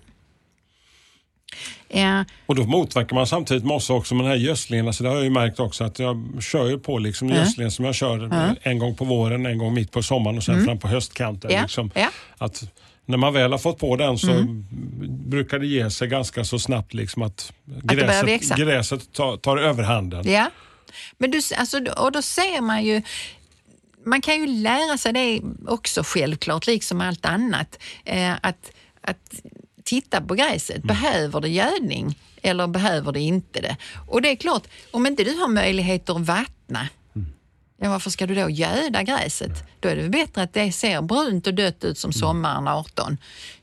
Eh, 1.89 2.21
Och 2.45 2.55
då 2.55 2.63
motverkar 2.63 3.15
man 3.15 3.27
samtidigt 3.27 3.63
mossa 3.63 3.93
också 3.93 4.15
med 4.15 4.25
den 4.25 4.31
här 4.31 4.37
gödslingen. 4.39 4.87
Alltså 4.87 5.03
det 5.03 5.09
har 5.09 5.15
jag 5.15 5.23
ju 5.23 5.29
märkt 5.29 5.59
också 5.59 5.83
att 5.83 5.99
jag 5.99 6.23
kör 6.41 6.67
ju 6.69 6.79
på 6.79 6.97
liksom 6.97 7.29
gödslingen 7.29 7.71
som 7.71 7.85
jag 7.85 7.95
kör 7.95 8.55
en 8.61 8.79
gång 8.79 8.95
på 8.95 9.05
våren, 9.05 9.45
en 9.45 9.57
gång 9.57 9.73
mitt 9.73 9.91
på 9.91 10.03
sommaren 10.03 10.37
och 10.37 10.43
sen 10.43 10.65
fram 10.65 10.79
på 10.79 10.87
höstkanten. 10.87 11.51
Ja, 11.51 11.61
Liksom. 11.61 11.91
ja. 11.95 12.09
Att 12.37 12.63
när 13.05 13.17
man 13.17 13.33
väl 13.33 13.51
har 13.51 13.59
fått 13.59 13.77
på 13.79 13.95
den 13.95 14.17
så 14.17 14.45
brukar 15.09 15.59
det 15.59 15.67
ge 15.67 15.89
sig 15.91 16.07
ganska 16.07 16.43
så 16.43 16.59
snabbt 16.59 16.93
liksom 16.93 17.21
att 17.21 17.53
gräset, 17.65 18.27
växa. 18.27 18.55
gräset 18.55 19.13
tar, 19.13 19.37
tar 19.37 19.57
överhanden. 19.57 20.31
Ja, 20.31 20.49
men 21.17 21.31
du, 21.31 21.41
alltså, 21.57 21.77
och 21.97 22.11
då 22.11 22.21
ser 22.21 22.61
man 22.61 22.83
ju 22.83 23.01
man 24.05 24.21
kan 24.21 24.35
ju 24.35 24.47
lära 24.47 24.97
sig 24.97 25.13
det 25.13 25.41
också 25.67 26.03
självklart, 26.05 26.67
liksom 26.67 27.01
allt 27.01 27.25
annat. 27.25 27.79
Eh, 28.03 28.31
att, 28.41 28.71
att 29.01 29.41
titta 29.85 30.21
på 30.21 30.33
gräset. 30.35 30.83
Behöver 30.83 31.41
det 31.41 31.49
gödning 31.49 32.19
eller 32.41 32.67
behöver 32.67 33.11
det 33.11 33.19
inte 33.19 33.61
det? 33.61 33.77
Och 34.07 34.21
det 34.21 34.29
är 34.29 34.35
klart, 34.35 34.67
om 34.91 35.05
inte 35.05 35.23
du 35.23 35.37
har 35.37 35.47
möjligheter 35.47 36.15
att 36.15 36.21
vattna, 36.21 36.87
ja, 37.77 37.89
varför 37.89 38.09
ska 38.09 38.27
du 38.27 38.35
då 38.35 38.49
göda 38.49 39.03
gräset? 39.03 39.63
Då 39.79 39.89
är 39.89 39.95
det 39.95 40.01
väl 40.01 40.11
bättre 40.11 40.41
att 40.41 40.53
det 40.53 40.71
ser 40.71 41.01
brunt 41.01 41.47
och 41.47 41.53
dött 41.53 41.83
ut 41.83 41.97
som 41.97 42.13
sommaren 42.13 42.67
18. 42.67 43.17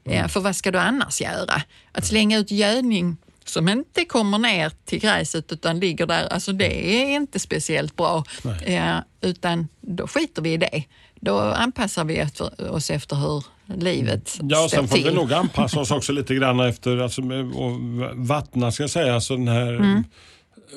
Eh, 0.04 0.28
för 0.28 0.40
vad 0.40 0.56
ska 0.56 0.70
du 0.70 0.78
annars 0.78 1.20
göra? 1.20 1.62
Att 1.92 2.06
slänga 2.06 2.38
ut 2.38 2.50
gödning 2.50 3.16
som 3.44 3.68
inte 3.68 4.04
kommer 4.04 4.38
ner 4.38 4.72
till 4.84 5.00
gräset 5.00 5.52
utan 5.52 5.80
ligger 5.80 6.06
där, 6.06 6.26
alltså 6.28 6.52
det 6.52 7.02
är 7.02 7.16
inte 7.16 7.38
speciellt 7.38 7.96
bra. 7.96 8.24
Eh, 8.64 8.96
utan 9.20 9.68
då 9.80 10.06
skiter 10.06 10.42
vi 10.42 10.52
i 10.52 10.56
det. 10.56 10.84
Då 11.20 11.38
anpassar 11.40 12.04
vi 12.04 12.26
oss 12.70 12.90
efter 12.90 13.16
hur 13.16 13.44
livet 13.66 14.38
Ja, 14.42 14.68
sen 14.70 14.88
får 14.88 14.96
till. 14.96 15.04
vi 15.04 15.14
nog 15.14 15.32
anpassa 15.32 15.80
oss 15.80 15.90
också 15.90 16.12
lite 16.12 16.34
grann 16.34 16.60
efter 16.60 16.96
alltså, 16.98 17.22
och 17.54 17.78
vattna 18.14 18.72
ska 18.72 18.82
jag 18.82 18.90
säga. 18.90 19.14
Alltså 19.14 19.36
den 19.36 19.48
här 19.48 19.72
Mm. 19.72 20.04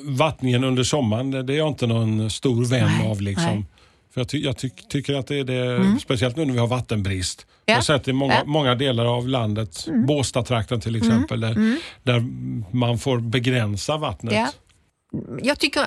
vattningen 0.02 0.64
under 0.64 0.82
sommaren, 0.82 1.30
det 1.46 1.52
är 1.54 1.58
jag 1.58 1.68
inte 1.68 1.86
någon 1.86 2.30
stor 2.30 2.64
vän 2.64 2.90
Nej, 2.98 3.08
av. 3.10 3.20
Liksom. 3.20 3.44
nej. 3.44 3.52
Mm. 3.54 3.66
För 4.14 4.20
jag, 4.20 4.28
ty 4.28 4.38
jag 4.44 4.58
ty 4.58 4.70
tycker 4.88 5.14
att 5.14 5.26
det 5.26 5.36
är 5.38 5.44
det, 5.44 6.00
speciellt 6.00 6.36
nu 6.36 6.44
när 6.44 6.52
vi 6.52 6.58
har 6.58 6.66
vattenbrist. 6.66 7.46
Ja. 7.48 7.54
Jag 7.66 7.74
har 7.74 7.82
sett 7.82 8.08
i 8.08 8.12
många, 8.12 8.32
Ja. 8.34 8.38
Mm. 8.40 8.50
många 8.52 8.74
delar 8.74 9.04
av 9.04 9.28
landet, 9.28 9.86
Båstadtrakten 10.06 10.80
till 10.80 10.96
exempel, 10.96 11.40
där, 11.40 11.78
där 12.02 12.24
man 12.76 12.98
får 12.98 13.18
begränsa 13.20 13.96
vattnet. 13.96 14.34
Ja. 14.34 14.48
Jag 15.42 15.58
tycker 15.58 15.86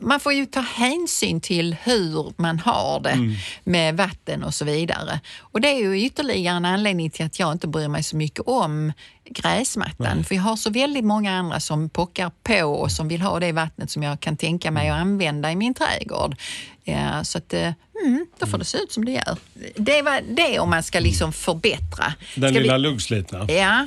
man 0.00 0.20
får 0.20 0.32
ju 0.32 0.46
ta 0.46 0.60
hänsyn 0.60 1.40
till 1.40 1.76
hur 1.82 2.32
man 2.36 2.58
har 2.58 3.00
det 3.00 3.10
Mm. 3.10 3.34
med 3.64 3.96
vatten 3.96 4.44
och 4.44 4.54
så 4.54 4.64
vidare. 4.64 5.20
Och 5.40 5.60
det 5.60 5.68
är 5.68 5.78
ju 5.78 6.04
ytterligare 6.04 6.56
en 6.56 6.64
anledning 6.64 7.10
till 7.10 7.26
att 7.26 7.38
jag 7.38 7.52
inte 7.52 7.68
bryr 7.68 7.88
mig 7.88 8.02
så 8.02 8.16
mycket 8.16 8.40
om 8.46 8.92
gräsmattan. 9.30 10.24
För 10.24 10.34
jag 10.34 10.42
har 10.42 10.56
så 10.56 10.70
väldigt 10.70 11.04
många 11.04 11.32
andra 11.38 11.60
som 11.60 11.88
pockar 11.90 12.30
på 12.42 12.62
och 12.64 12.92
som 12.92 13.08
vill 13.08 13.20
ha 13.20 13.40
det 13.40 13.52
vattnet 13.52 13.90
som 13.90 14.02
jag 14.02 14.20
kan 14.20 14.36
tänka 14.36 14.70
mig 14.70 14.88
att 14.88 15.00
använda 15.00 15.52
i 15.52 15.56
min 15.56 15.74
trädgård. 15.74 16.36
Ja, 16.84 17.24
så 17.24 17.38
att, 17.38 17.54
eh, 17.54 17.72
mm, 18.04 18.26
då 18.38 18.46
får 18.46 18.58
det 18.58 18.64
se 18.64 18.78
ut 18.78 18.92
som 18.92 19.04
det 19.04 19.12
gör. 19.12 19.36
Det 19.76 20.02
var 20.02 20.20
det 20.36 20.58
om 20.58 20.70
man 20.70 20.82
ska 20.82 21.00
liksom 21.00 21.32
förbättra. 21.32 22.14
Den 22.34 22.50
Ska 22.52 22.60
lilla 22.60 22.76
vi, 22.76 22.82
luggslitna. 22.82 23.46
Ja, 23.48 23.86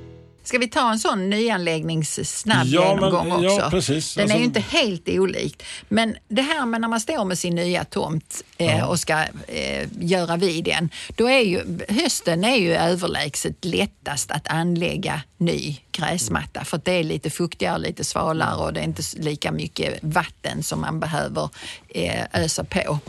Ska 0.43 0.57
vi 0.57 0.67
ta 0.67 0.91
en 0.91 0.99
sån 0.99 1.29
nyanläggningssnabb 1.29 2.67
Ja, 2.67 2.89
genomgång 2.95 3.29
men- 3.29 3.43
ja, 3.43 3.55
också? 3.55 3.69
precis. 3.69 4.15
Den 4.15 4.21
är 4.21 4.23
Alltså- 4.23 4.37
ju 4.37 4.43
inte 4.43 4.59
helt 4.59 5.09
olikt. 5.09 5.63
Men 5.89 6.15
det 6.27 6.41
här 6.41 6.65
med 6.65 6.81
när 6.81 6.87
man 6.87 6.99
står 6.99 7.25
med 7.25 7.37
sin 7.39 7.55
nya 7.55 7.83
tomt 7.83 8.43
eh, 8.57 8.83
och 8.89 8.99
ska 8.99 9.23
eh, 9.47 9.87
göra 9.99 10.37
vid 10.37 10.63
den. 10.63 10.89
Då 11.15 11.29
är 11.29 11.39
ju, 11.39 11.79
hösten 11.89 12.43
är 12.43 12.55
ju 12.55 12.73
överlägset 12.75 13.65
lättast 13.65 14.31
att 14.31 14.47
anlägga 14.47 15.21
ny 15.37 15.77
gräsmatta. 15.91 16.63
För 16.65 16.77
att 16.77 16.85
det 16.85 16.91
är 16.91 17.03
lite 17.03 17.29
fuktigare, 17.29 17.77
lite 17.77 18.03
svalare 18.03 18.55
och 18.55 18.73
det 18.73 18.79
är 18.79 18.83
inte 18.83 19.03
lika 19.17 19.51
mycket 19.51 19.99
vatten 20.01 20.63
som 20.63 20.81
man 20.81 20.99
behöver 20.99 21.49
eh, 21.89 22.25
ösa 22.33 22.63
på 22.63 22.99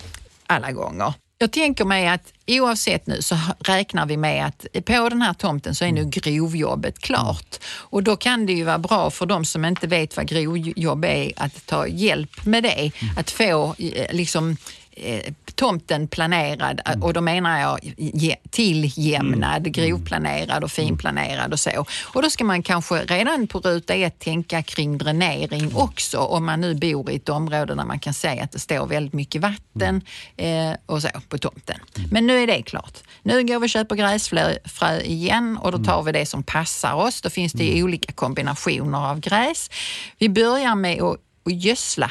alla 0.47 0.73
gånger. 0.73 1.15
Jag 1.43 1.53
tänker 1.53 1.85
mig 1.85 2.09
att 2.09 2.33
oavsett 2.47 3.07
nu 3.07 3.23
så 3.23 3.37
räknar 3.61 4.07
vi 4.07 4.17
med 4.17 4.47
att 4.47 4.85
på 4.85 5.09
den 5.09 5.23
här 5.23 5.35
tomten 5.35 5.75
så 5.75 5.85
är 5.85 5.93
nu 5.93 6.05
grovjobbet 6.05 6.99
klart. 6.99 7.59
Och 7.65 8.03
då 8.03 8.17
kan 8.17 8.47
det 8.47 8.53
ju 8.53 8.65
vara 8.65 8.79
bra 8.79 9.11
för 9.11 9.27
de 9.27 9.45
som 9.45 9.65
inte 9.65 9.87
vet 9.87 10.17
vad 10.17 10.27
grovjobb 10.29 11.05
är 11.05 11.33
att 11.37 11.67
ta 11.67 11.87
hjälp 11.87 12.45
med 12.47 12.63
det. 12.63 12.91
Att 13.17 13.31
få 13.31 13.75
eh, 13.79 14.15
liksom 14.15 14.57
eh, 14.91 15.33
tomten 15.57 16.09
planerad 16.09 16.81
och 17.01 17.13
då 17.13 17.21
menar 17.21 17.61
jag 17.61 17.79
ge- 17.97 18.37
tilllämnad, 18.51 19.73
grovplanerad 19.73 20.65
och 20.65 20.71
finplanerad 20.71 21.53
och 21.53 21.61
så. 21.61 21.87
Och 22.15 22.23
då 22.23 22.31
ska 22.31 22.45
man 22.45 22.63
kanske 22.63 22.95
redan 23.05 23.47
på 23.47 23.59
ruta 23.59 23.95
ett 23.95 24.19
tänka 24.19 24.63
kring 24.63 24.99
dränering 24.99 25.71
också 25.75 26.19
om 26.19 26.45
man 26.47 26.61
nu 26.61 26.75
bor 26.75 27.11
i 27.11 27.17
ett 27.17 27.29
område 27.29 27.75
där 27.75 27.85
man 27.85 27.99
kan 27.99 28.15
säga 28.15 28.43
att 28.45 28.53
det 28.53 28.59
står 28.59 28.87
väldigt 28.87 29.13
mycket 29.15 29.43
vatten 29.43 30.01
eh, 30.37 30.73
och 30.87 31.03
så 31.03 31.09
på 31.29 31.39
tomten. 31.39 31.79
Men 32.11 32.27
nu 32.27 32.43
är 32.43 32.47
det 32.47 32.63
klart. 32.63 32.99
Nu 33.23 33.45
går 33.45 33.59
vi 33.61 33.67
och 33.67 33.71
köper 33.71 33.97
gräsfrö 33.97 34.55
frö 34.65 35.01
igen 35.01 35.59
och 35.63 35.73
då 35.73 35.79
tar 35.79 36.03
vi 36.03 36.13
det 36.13 36.27
som 36.27 36.43
passar 36.43 36.95
oss. 36.95 37.21
Då 37.21 37.31
finns 37.31 37.53
det 37.53 37.83
olika 37.83 38.13
kombinationer 38.13 39.11
av 39.11 39.21
gräs. 39.21 39.71
Vi 40.19 40.29
börjar 40.29 40.75
med 40.75 41.03
att, 41.03 41.17
att 41.47 41.53
gödsla. 41.65 42.11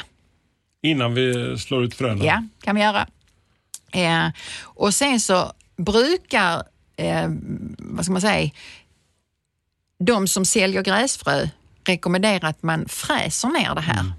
Innan 0.82 1.14
vi 1.14 1.58
slår 1.58 1.84
ut 1.84 1.94
fröna. 1.94 2.24
Ja, 2.24 2.42
kan 2.64 2.76
vi 2.76 2.82
göra. 2.82 3.06
Eh, 3.92 4.28
och 4.62 4.94
sen 4.94 5.20
så 5.20 5.52
brukar, 5.76 6.62
eh, 6.96 7.26
vad 7.78 8.04
ska 8.04 8.12
man 8.12 8.20
säga, 8.20 8.50
de 9.98 10.28
som 10.28 10.44
säljer 10.44 10.82
gräsfrö 10.82 11.48
rekommendera 11.84 12.48
att 12.48 12.62
man 12.62 12.88
fräser 12.88 13.48
ner 13.48 13.74
det 13.74 13.80
här. 13.80 14.12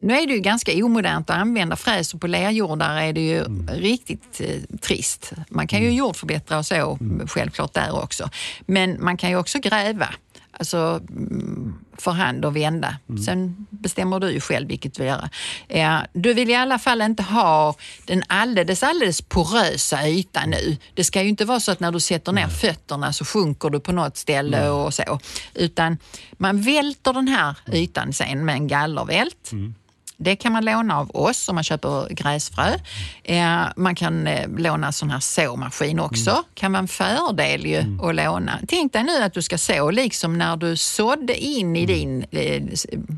Nu 0.00 0.14
är 0.14 0.26
det 0.26 0.32
ju 0.32 0.40
ganska 0.40 0.84
omodernt 0.84 1.30
att 1.30 1.36
använda 1.36 1.76
fräs 1.76 2.14
och 2.14 2.20
på 2.20 2.26
lerjordar 2.26 2.96
är 2.96 3.12
det 3.12 3.20
ju 3.20 3.44
riktigt 3.68 4.40
eh, 4.40 4.78
trist. 4.80 5.32
Man 5.48 5.66
kan 5.66 5.82
ju 5.82 5.90
jordförbättra 5.90 6.58
och 6.58 6.66
så, 6.66 6.98
självklart 7.26 7.74
där 7.74 8.02
också. 8.02 8.30
Men 8.66 9.04
man 9.04 9.16
kan 9.16 9.30
ju 9.30 9.36
också 9.36 9.58
gräva, 9.58 10.08
alltså 10.52 11.00
mm, 11.10 11.74
för 11.98 12.10
hand 12.10 12.44
och 12.44 12.56
vända. 12.56 12.96
Sen 13.26 13.66
bestämmer 13.70 14.20
du 14.20 14.30
ju 14.30 14.40
själv 14.40 14.68
vilket 14.68 14.94
du 14.94 15.02
vill 15.02 15.08
göra. 15.08 15.30
Eh, 15.68 15.98
du 16.12 16.34
vill 16.34 16.50
i 16.50 16.54
alla 16.54 16.78
fall 16.78 17.00
inte 17.02 17.22
ha 17.22 17.74
den 18.06 18.22
alldeles, 18.26 18.82
alldeles 18.82 19.22
porösa 19.22 20.08
ytan 20.08 20.50
nu. 20.50 20.76
Det 20.94 21.04
ska 21.04 21.22
ju 21.22 21.28
inte 21.28 21.44
vara 21.44 21.60
så 21.60 21.72
att 21.72 21.80
när 21.80 21.92
du 21.92 22.00
sätter 22.00 22.32
ner 22.32 22.48
fötterna 22.48 23.12
så 23.12 23.24
sjunker 23.24 23.70
du 23.70 23.80
på 23.80 23.92
något 23.92 24.16
ställe 24.16 24.68
och 24.68 24.94
så. 24.94 25.20
Utan 25.54 25.98
man 26.32 26.62
välter 26.62 27.12
den 27.12 27.28
här 27.28 27.56
ytan 27.72 28.12
sen 28.12 28.44
med 28.44 28.54
en 28.54 28.68
gallervält. 28.68 29.50
Det 30.20 30.36
kan 30.36 30.52
man 30.52 30.64
låna 30.64 30.98
av 30.98 31.10
oss 31.16 31.48
om 31.48 31.54
man 31.54 31.64
köper 31.64 32.08
gräsfrö. 32.14 32.74
Eh, 33.24 33.62
man 33.76 33.94
kan 33.94 34.26
eh, 34.26 34.48
låna 34.56 34.92
sån 34.92 35.10
här 35.10 35.20
såmaskin 35.20 36.00
också. 36.00 36.30
Mm. 36.30 36.42
kan 36.54 36.72
vara 36.72 36.80
en 36.80 36.88
fördel 36.88 37.66
ju 37.66 37.78
att 38.02 38.14
låna. 38.14 38.58
Tänk 38.68 38.92
dig 38.92 39.02
nu 39.02 39.22
att 39.22 39.34
du 39.34 39.42
ska 39.42 39.58
så 39.58 39.90
liksom 39.90 40.38
när 40.38 40.56
du 40.56 40.76
sådde 40.76 41.36
in 41.36 41.76
i 41.76 41.86
din 41.86 42.24
eh, 42.30 42.62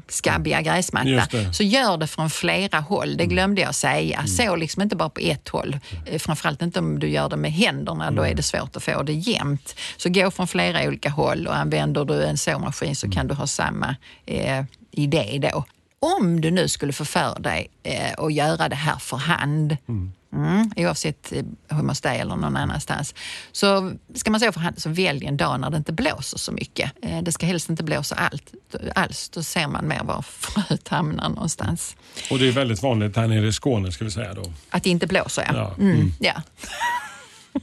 skabbiga 0.08 0.62
gräsmatta. 0.62 1.38
Mm. 1.38 1.52
Så 1.52 1.62
gör 1.62 1.96
det 1.96 2.06
från 2.06 2.30
flera 2.30 2.80
håll. 2.80 3.16
Det 3.16 3.26
glömde 3.26 3.60
jag 3.60 3.74
säga. 3.74 4.26
Så 4.26 4.56
liksom 4.56 4.82
inte 4.82 4.96
bara 4.96 5.10
på 5.10 5.20
ett 5.20 5.48
håll. 5.48 5.78
Eh, 6.06 6.18
Framförallt 6.18 6.62
inte 6.62 6.78
om 6.78 6.98
du 6.98 7.08
gör 7.08 7.28
det 7.28 7.36
med 7.36 7.52
händerna. 7.52 8.10
Då 8.10 8.22
är 8.22 8.34
det 8.34 8.42
svårt 8.42 8.76
att 8.76 8.82
få 8.82 9.02
det 9.02 9.12
jämnt. 9.12 9.74
Så 9.96 10.08
gå 10.08 10.30
från 10.30 10.48
flera 10.48 10.88
olika 10.88 11.10
håll 11.10 11.46
och 11.46 11.56
använder 11.56 12.04
du 12.04 12.24
en 12.24 12.38
såmaskin 12.38 12.96
så 12.96 13.10
kan 13.10 13.26
du 13.28 13.34
ha 13.34 13.46
samma 13.46 13.96
eh, 14.26 14.64
idé 14.92 15.38
då. 15.52 15.64
Om 16.02 16.40
du 16.40 16.50
nu 16.50 16.68
skulle 16.68 16.92
få 16.92 17.04
för 17.04 17.40
dig 17.40 17.70
eh, 17.82 18.12
att 18.18 18.32
göra 18.32 18.68
det 18.68 18.76
här 18.76 18.96
för 18.96 19.16
hand, 19.16 19.76
mm, 19.88 20.72
oavsett 20.76 21.32
eh, 21.32 21.44
hemma 21.68 21.90
hos 21.92 22.00
dig 22.00 22.18
eller 22.18 22.36
någon 22.36 22.56
annanstans, 22.56 23.14
så 23.52 23.92
ska 24.14 24.30
man 24.30 24.40
säga 24.40 24.52
för 24.52 24.60
hand 24.60 24.82
så 24.82 24.88
välj 24.88 25.26
en 25.26 25.36
dag 25.36 25.60
när 25.60 25.70
det 25.70 25.76
inte 25.76 25.92
blåser 25.92 26.38
så 26.38 26.52
mycket. 26.52 26.92
Eh, 27.02 27.22
det 27.22 27.32
ska 27.32 27.46
helst 27.46 27.70
inte 27.70 27.82
blåsa 27.82 28.14
allt, 28.14 28.54
alls. 28.94 29.28
Då 29.28 29.42
ser 29.42 29.66
man 29.66 29.88
mer 29.88 30.04
var 30.04 30.22
fröet 30.22 30.88
hamnar 30.88 31.28
någonstans. 31.28 31.96
Och 32.30 32.38
det 32.38 32.48
är 32.48 32.52
väldigt 32.52 32.82
vanligt 32.82 33.16
här 33.16 33.26
nere 33.28 33.46
i 33.46 33.52
Skåne 33.52 33.92
ska 33.92 34.04
vi 34.04 34.10
säga 34.10 34.34
då. 34.34 34.52
Att 34.70 34.82
det 34.84 34.90
inte 34.90 35.06
blåser, 35.06 35.44
ja. 35.48 35.54
Ja. 35.54 35.74
Mm, 35.84 36.12
ja. 36.20 36.42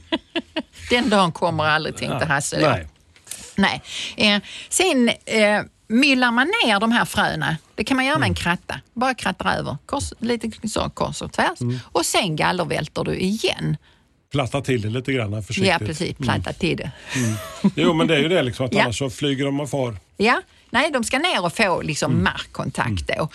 Den 0.90 1.10
dagen 1.10 1.32
kommer 1.32 1.64
aldrig, 1.64 1.96
tänkte 1.96 2.26
Hasse. 2.26 2.58
Nej. 2.60 2.88
Nej. 3.56 3.82
Eh, 4.16 4.42
sen 4.68 5.08
eh, 5.08 5.62
myllar 5.88 6.30
man 6.32 6.46
ner 6.64 6.80
de 6.80 6.92
här 6.92 7.04
fröna. 7.04 7.56
Det 7.74 7.84
kan 7.84 7.96
man 7.96 8.06
göra 8.06 8.18
med 8.18 8.28
en 8.28 8.34
kratta. 8.34 8.80
Bara 8.94 9.14
krattar 9.14 9.56
över, 9.58 9.76
kors, 9.86 10.12
lite 10.18 10.68
så 10.68 10.90
kors 10.90 11.22
och 11.22 11.32
tvärs. 11.32 11.58
Och 11.84 12.06
sen 12.06 12.36
gallervälter 12.36 13.04
du 13.04 13.16
igen. 13.18 13.76
Platta 14.32 14.60
till 14.60 14.80
det 14.82 14.88
lite 14.88 15.12
grann 15.12 15.42
försiktigt. 15.42 15.70
Ja, 15.72 15.78
precis. 15.78 16.16
Platta 16.16 16.52
till 16.52 16.76
det. 16.76 16.90
Jo, 17.76 17.94
men 17.94 18.06
det 18.06 18.14
är 18.16 18.20
ju 18.20 18.28
det 18.28 18.42
liksom 18.42 18.66
att 18.66 18.72
Ja. 18.74 18.82
annars 18.82 18.98
så 18.98 19.10
flyger 19.10 19.44
de 19.44 19.60
och 19.60 19.70
far. 19.70 19.96
Ja, 20.16 20.42
nej, 20.70 20.90
de 20.90 21.04
ska 21.04 21.18
ner 21.18 21.44
och 21.44 21.52
få 21.56 21.82
liksom 21.82 22.22
markkontakt 22.24 23.08
då. 23.18 23.28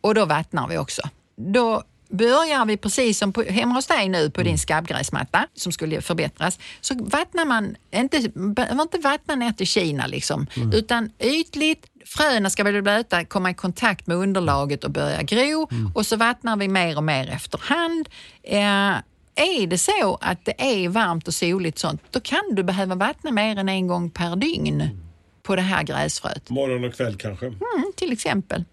Och 0.00 0.14
då 0.14 0.24
vattnar 0.24 0.68
vi 0.68 0.78
också. 0.78 1.02
Då 1.36 1.82
börjar 2.08 2.64
vi 2.64 2.76
precis 2.76 3.18
som 3.18 3.32
på, 3.32 3.42
hemma 3.42 3.74
hos 3.74 3.86
dig 3.86 4.08
nu 4.08 4.30
på 4.30 4.42
din 4.42 4.58
skabbgräsmatta 4.58 5.46
som 5.54 5.72
skulle 5.72 6.00
förbättras. 6.00 6.58
Så 6.80 6.94
vattnar 7.00 7.44
man, 7.44 7.76
inte, 7.94 8.28
behöver 8.34 8.82
inte 8.82 8.98
vattna 8.98 9.34
ner 9.34 9.52
till 9.52 9.66
Kina 9.66 10.06
liksom, 10.06 10.46
utan 10.72 11.10
ytligt. 11.18 11.86
Fröna 12.04 12.50
ska 12.50 12.64
bli 12.64 12.82
blöta, 12.82 13.24
komma 13.24 13.50
i 13.50 13.54
kontakt 13.54 14.06
med 14.06 14.16
underlaget 14.16 14.84
och 14.84 14.90
börja 14.90 15.22
gro 15.22 15.68
och 15.94 16.06
så 16.06 16.16
vattnar 16.16 16.56
vi 16.56 16.68
mer 16.68 16.96
och 16.96 17.04
mer 17.04 17.30
efterhand. 17.30 18.08
Eh, 18.42 18.96
är 19.34 19.66
det 19.66 19.78
så 19.78 20.18
att 20.20 20.44
det 20.44 20.54
är 20.58 20.88
varmt 20.88 21.28
och 21.28 21.34
soligt 21.34 21.78
sånt, 21.78 22.02
då 22.10 22.20
kan 22.20 22.42
du 22.52 22.62
behöva 22.62 22.94
vattna 22.94 23.30
mer 23.30 23.56
än 23.56 23.68
en 23.68 23.86
gång 23.86 24.10
per 24.10 24.36
dygn 24.36 25.02
på 25.42 25.56
det 25.56 25.62
här 25.62 25.82
gräsfröet. 25.82 26.50
Morgon 26.50 26.84
och 26.84 26.94
kväll 26.94 27.16
kanske. 27.16 27.46
Mm, 27.46 27.92
till 27.96 28.12
exempel. 28.12 28.64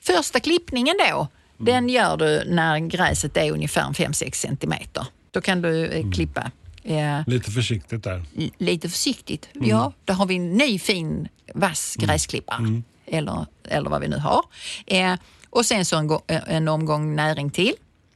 Första 0.00 0.40
klippningen 0.40 0.96
då, 1.10 1.28
den 1.58 1.88
gör 1.88 2.16
du 2.16 2.44
när 2.46 2.78
gräset 2.78 3.36
är 3.36 3.52
ungefär 3.52 3.82
5-6 3.82 4.32
centimeter. 4.32 5.06
Då 5.30 5.40
kan 5.40 5.62
du 5.62 5.86
eh, 5.86 6.10
klippa 6.10 6.50
eh, 6.84 7.20
Lite 7.26 7.50
försiktigt 7.50 8.04
där. 8.04 8.22
lite 8.58 8.88
försiktigt. 8.88 9.48
Ja, 9.52 9.92
då 10.04 10.12
har 10.12 10.26
vi 10.26 10.36
en 10.36 10.52
ny 10.52 10.78
fin 10.78 11.28
vass 11.54 11.96
gräsklippare. 11.98 12.82
Eller, 13.06 13.46
eller 13.64 13.90
vad 13.90 14.00
vi 14.00 14.08
nu 14.08 14.16
har. 14.16 14.42
Eh, 14.86 15.14
och 15.50 15.66
sen 15.66 15.84
så 15.84 15.96
en, 15.96 16.10
eh, 16.10 16.40
en 16.46 16.68
omgång 16.68 17.16
näring 17.16 17.50
till. 17.50 17.74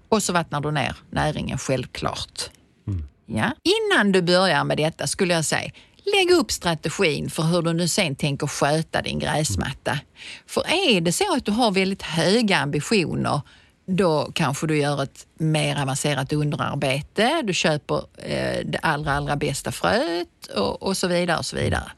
Och 0.08 0.22
så 0.22 0.32
vattnar 0.32 0.61
du 0.61 0.70
ner 0.70 0.96
näringen 1.11 1.58
självklart. 1.58 2.50
Ja. 3.26 3.50
Innan 3.62 4.12
du 4.12 4.22
börjar 4.22 4.64
med 4.64 4.76
detta 4.76 5.06
skulle 5.06 5.34
jag 5.34 5.44
säga, 5.44 5.70
lägg 6.04 6.30
upp 6.30 6.50
strategin 6.50 7.30
för 7.30 7.42
hur 7.42 7.62
du 7.62 7.73
nu 7.73 7.88
sen 7.88 8.14
tänker 8.14 8.47
sköta 8.47 9.02
din 9.02 9.18
gräsmatta. 9.18 9.99
För 10.47 10.64
är 10.68 11.00
det 11.00 11.12
så 11.12 11.35
att 11.37 11.44
du 11.44 11.52
har 11.52 11.71
väldigt 11.71 12.02
höga 12.02 12.59
ambitioner 12.59 13.40
då 13.87 14.30
kanske 14.35 14.66
du 14.66 14.78
gör 14.78 15.02
ett 15.02 15.26
mer 15.38 15.82
avancerat 15.82 16.32
underarbete. 16.32 17.42
Du 17.44 17.54
köper 17.54 17.97
eh, 18.16 18.66
det 18.66 18.78
allra, 18.82 19.12
allra 19.12 19.37
bästa 19.37 19.73
fröet 19.73 20.47
och, 20.56 20.82
och 20.82 20.97
så 20.97 21.09
vidare. 21.09 21.38
och 21.38 21.47
så 21.47 21.56
vidare. 21.56 21.92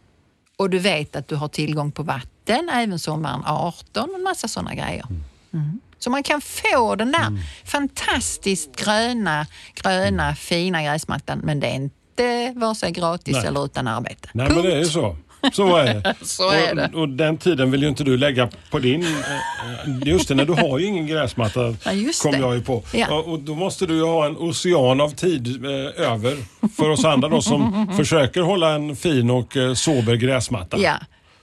Och 0.56 0.70
du 0.70 0.78
vet 0.78 1.16
att 1.16 1.28
du 1.28 1.34
har 1.34 1.48
tillgång 1.48 1.92
på 1.92 2.02
vatten 2.02 2.68
även 2.72 2.98
sommaren 2.98 3.42
18 3.46 4.10
och 4.10 4.16
en 4.16 4.22
massa 4.22 4.48
sådana 4.48 4.74
grejer. 4.74 5.06
Mm. 5.52 5.80
Så 5.98 6.10
man 6.10 6.22
kan 6.22 6.40
få 6.40 6.94
den 6.94 7.12
där 7.12 7.38
fantastiskt 7.64 8.76
gröna, 8.76 9.46
gröna, 9.74 10.34
fina 10.34 10.82
gräsmattan 10.82 11.38
men 11.38 11.60
det 11.60 11.66
är 11.66 11.90
inte 12.18 12.60
vare 12.60 12.74
sig 12.74 12.90
gratis 12.92 13.36
Nej. 13.36 13.46
eller 13.46 13.64
utan 13.64 13.86
arbete. 13.88 14.28
Nej, 14.32 14.48
men 14.50 14.62
det 14.62 14.76
är 14.76 14.84
så. 14.84 15.16
Så 15.52 15.76
är 15.76 15.84
det. 15.94 16.14
Så 16.22 16.50
är 16.50 16.70
och, 16.70 16.76
det. 16.76 16.90
och 16.94 17.08
den 17.08 17.38
tiden 17.38 17.70
vill 17.70 17.82
ju 17.82 17.88
inte 17.88 18.04
du 18.04 18.16
lägga 18.16 18.48
på 18.70 18.78
din... 18.78 19.02
eh, 19.02 19.08
eh, 19.08 20.08
Just 20.08 20.28
det, 20.28 20.34
när 20.34 20.44
du 20.44 20.52
har 20.52 20.78
ju 20.78 20.86
ingen 20.86 21.06
gräsmatta 21.06 21.60
Ja, 21.84 21.92
kom 22.22 22.34
jag 22.40 22.54
ju 22.54 22.62
på. 22.62 22.82
Ja. 22.92 23.14
Och, 23.18 23.32
och 23.32 23.40
då 23.40 23.54
måste 23.54 23.86
du 23.86 23.94
ju 23.94 24.04
ha 24.04 24.26
en 24.26 24.36
ocean 24.36 25.00
av 25.00 25.10
tid 25.10 25.64
eh, 25.64 26.10
över 26.12 26.36
för 26.76 26.90
oss 26.90 27.04
andra 27.04 27.28
då 27.28 27.42
som 27.42 27.88
försöker 27.96 28.40
hålla 28.40 28.70
en 28.74 28.96
fin 28.96 29.30
och 29.30 29.56
eh, 29.56 29.74
sober 29.74 30.14
gräsmatta. 30.14 30.78
Ja. 30.78 30.94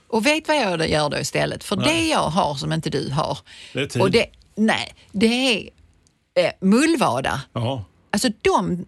Och 0.08 0.26
vet 0.26 0.48
vad 0.48 0.56
jag 0.56 0.90
gör 0.90 1.10
då 1.10 1.18
istället? 1.18 1.64
För 1.64 1.76
det 1.76 2.08
jag 2.08 2.28
har 2.28 2.54
som 2.54 2.72
inte 2.72 2.90
du 2.90 3.10
har. 3.10 3.38
Det 3.72 3.80
är 3.80 3.86
tid. 3.86 4.02
Och 4.02 4.10
det, 4.10 4.26
nej, 4.56 4.94
det 5.12 5.26
är 5.26 5.70
eh, 6.34 6.50
mullvadar. 6.60 7.40
Ja. 7.52 7.84
Alltså 8.10 8.28
de 8.42 8.84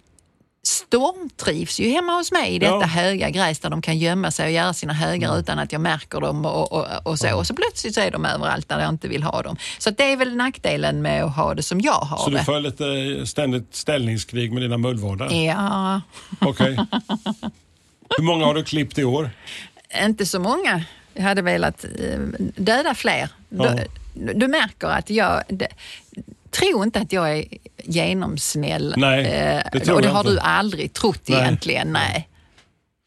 stormtrivs 0.67 1.81
ju 1.81 1.89
hemma 1.91 2.13
hos 2.17 2.33
mig 2.33 2.55
i 2.55 2.59
detta 2.59 2.73
Ja. 2.81 2.87
höga 2.87 3.31
gräs 3.31 3.59
där 3.59 3.71
de 3.71 3.83
kan 3.83 3.99
gömma 3.99 4.31
sig 4.31 4.47
och 4.47 4.53
göra 4.53 4.73
sina 4.75 4.93
högar 4.93 5.39
utan 5.39 5.59
att 5.59 5.73
jag 5.73 5.81
märker 5.81 6.21
dem 6.21 6.47
och, 6.47 6.73
och, 6.73 6.87
och 7.03 7.19
så. 7.19 7.37
Och 7.37 7.47
så 7.47 7.55
plötsligt 7.55 7.95
så 7.95 8.01
är 8.01 8.11
de 8.11 8.25
överallt 8.25 8.69
där 8.69 8.81
jag 8.81 8.89
inte 8.89 9.09
vill 9.09 9.23
ha 9.23 9.43
dem. 9.43 9.57
Så 9.79 9.91
det 9.91 10.13
är 10.13 10.17
väl 10.17 10.37
nackdelen 10.37 11.03
med 11.03 11.25
att 11.25 11.37
ha 11.37 11.55
det 11.55 11.63
som 11.63 11.81
jag 11.81 11.93
har 11.93 12.17
Så 12.19 12.31
du 12.31 12.37
det. 12.37 12.45
för 12.45 12.61
lite 12.61 13.27
ständigt 13.27 13.75
ställningskrig 13.75 14.53
med 14.53 14.63
dina 14.63 14.79
mullvadar? 14.79 15.33
Ja, 15.33 16.01
Okej. 16.41 16.75
Hur 18.19 18.25
många 18.25 18.45
har 18.45 18.55
du 18.55 18.65
klippt 18.65 18.99
i 18.99 19.05
år? 19.05 19.31
inte 20.05 20.27
så 20.27 20.39
många. 20.41 20.85
Jag 21.15 21.23
hade 21.23 21.43
velat 21.43 21.85
eh, 21.85 22.19
döda 22.57 22.95
fler. 22.95 23.29
Ja. 23.49 23.75
Du, 24.15 24.33
du 24.35 24.49
märker 24.49 24.87
att 24.89 25.11
jag... 25.11 25.43
Det, 25.49 25.69
tro 26.59 26.83
inte 26.85 26.99
att 27.01 27.13
jag 27.13 27.39
är 27.39 27.45
genomsnäll. 27.85 28.95
Nej, 28.97 29.25
Eh, 29.27 29.63
det 29.73 29.81
tror 29.81 29.95
och 29.97 30.03
det 30.03 30.09
jag 30.09 30.13
har 30.15 30.21
inte. 30.21 30.31
du 30.33 30.39
aldrig 30.39 30.93
trott 30.93 31.23
Nej. 31.29 31.39
egentligen. 31.41 31.93
Nej. 31.93 32.29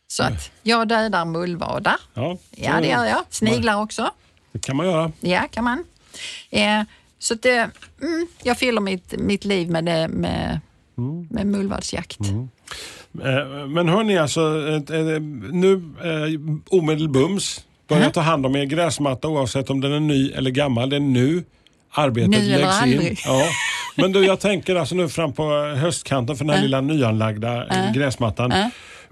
Så 0.07 0.23
att 0.23 0.51
jag 0.63 0.87
dödar 0.87 1.25
mullvadar. 1.25 1.95
Ja, 2.13 2.37
Ja, 2.51 2.81
det 2.81 2.87
gör 2.87 3.05
jag. 3.05 3.21
Sniglar 3.29 3.81
också. 3.81 4.11
Det 4.51 4.59
kan 4.59 4.75
man 4.75 4.85
göra. 4.85 5.11
Ja, 5.19 5.47
kan 5.51 5.63
man. 5.63 5.83
Eh, 6.49 6.81
så 7.19 7.33
att, 7.33 7.45
eh, 7.45 7.53
mm, 8.01 8.27
jag 8.43 8.57
fyller 8.57 8.81
mitt, 8.81 9.13
mitt 9.19 9.45
liv 9.45 9.69
med, 9.69 9.85
det, 9.85 10.07
med, 10.07 10.59
Mm. 10.97 11.27
med 11.29 11.47
mullvadsjakt. 11.47 12.19
Eh, 12.19 13.67
Men 13.67 13.89
hörni, 13.89 14.17
alltså, 14.17 14.41
eh, 14.69 14.99
eh, 14.99 15.21
nu 15.51 15.73
eh, 16.03 16.39
omedelbums 16.77 17.65
börja 17.87 18.03
Ja. 18.03 18.09
ta 18.09 18.21
hand 18.21 18.45
om 18.45 18.55
er 18.55 18.65
gräsmatta 18.65 19.27
oavsett 19.27 19.69
om 19.69 19.81
den 19.81 19.91
är 19.93 19.99
ny 19.99 20.31
eller 20.31 20.51
gammal. 20.51 20.89
Det 20.89 20.95
är 20.95 20.99
nu 20.99 21.43
arbetet 21.97 22.29
Nu 22.29 22.41
läggs 22.41 22.85
in. 22.85 23.15
Ja. 23.25 23.43
Men 23.95 24.11
du, 24.11 24.25
jag 24.25 24.39
tänker 24.39 24.75
alltså 24.75 24.95
nu 24.95 25.09
fram 25.09 25.33
på 25.33 25.75
höstkanten 25.77 26.35
för 26.35 26.45
den 26.45 26.55
här 26.55 26.61
lilla 26.61 26.81
nyanlagda 26.81 27.67
eh, 27.67 27.91
gräsmattan. 27.93 28.53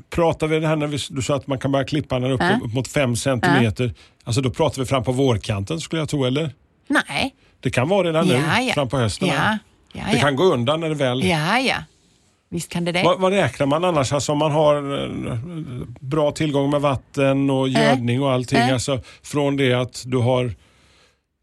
Pratar 0.09 0.47
vi 0.47 0.59
det 0.59 0.67
här 0.67 0.75
när 0.75 0.87
vi, 0.87 0.97
du 1.09 1.21
sa 1.21 1.35
att 1.35 1.47
man 1.47 1.59
kan 1.59 1.71
börja 1.71 1.85
klippa 1.85 2.19
den 2.19 2.31
upp, 2.31 2.41
upp 2.63 2.73
mot 2.73 2.87
fem 2.87 3.15
centimeter. 3.15 3.93
Alltså 4.23 4.41
då 4.41 4.49
pratar 4.49 4.81
vi 4.81 4.85
fram 4.85 5.03
på 5.03 5.11
vårkanten 5.11 5.79
skulle 5.79 6.01
jag 6.01 6.09
tro, 6.09 6.25
eller? 6.25 6.51
Nej. 6.87 7.35
Det 7.59 7.69
kan 7.69 7.89
vara 7.89 8.07
redan 8.07 8.27
nu, 8.27 8.33
Ja, 8.33 8.73
fram 8.73 8.89
på 8.89 8.97
hösten. 8.97 9.27
Ja, 9.27 9.57
ja, 9.93 10.03
Det 10.11 10.19
kan 10.19 10.35
gå 10.35 10.43
undan 10.43 10.79
när 10.79 10.89
det 10.89 10.95
väl... 10.95 11.23
Ja, 11.23 11.59
ja. 11.59 11.75
Visst 12.49 12.69
kan 12.69 12.85
det 12.85 12.91
det. 12.91 13.03
Vad, 13.03 13.19
vad 13.19 13.33
räknar 13.33 13.67
man 13.67 13.83
annars? 13.83 14.13
Alltså 14.13 14.31
om 14.31 14.37
man 14.37 14.51
har 14.51 15.03
eh, 15.03 15.37
bra 15.99 16.31
tillgång 16.31 16.69
med 16.69 16.81
vatten 16.81 17.49
och 17.49 17.69
gödning 17.69 18.23
och 18.23 18.31
allting. 18.31 18.59
Äh. 18.59 18.73
Alltså 18.73 18.99
från 19.23 19.57
det 19.57 19.73
att 19.73 20.03
du 20.05 20.17
har... 20.17 20.53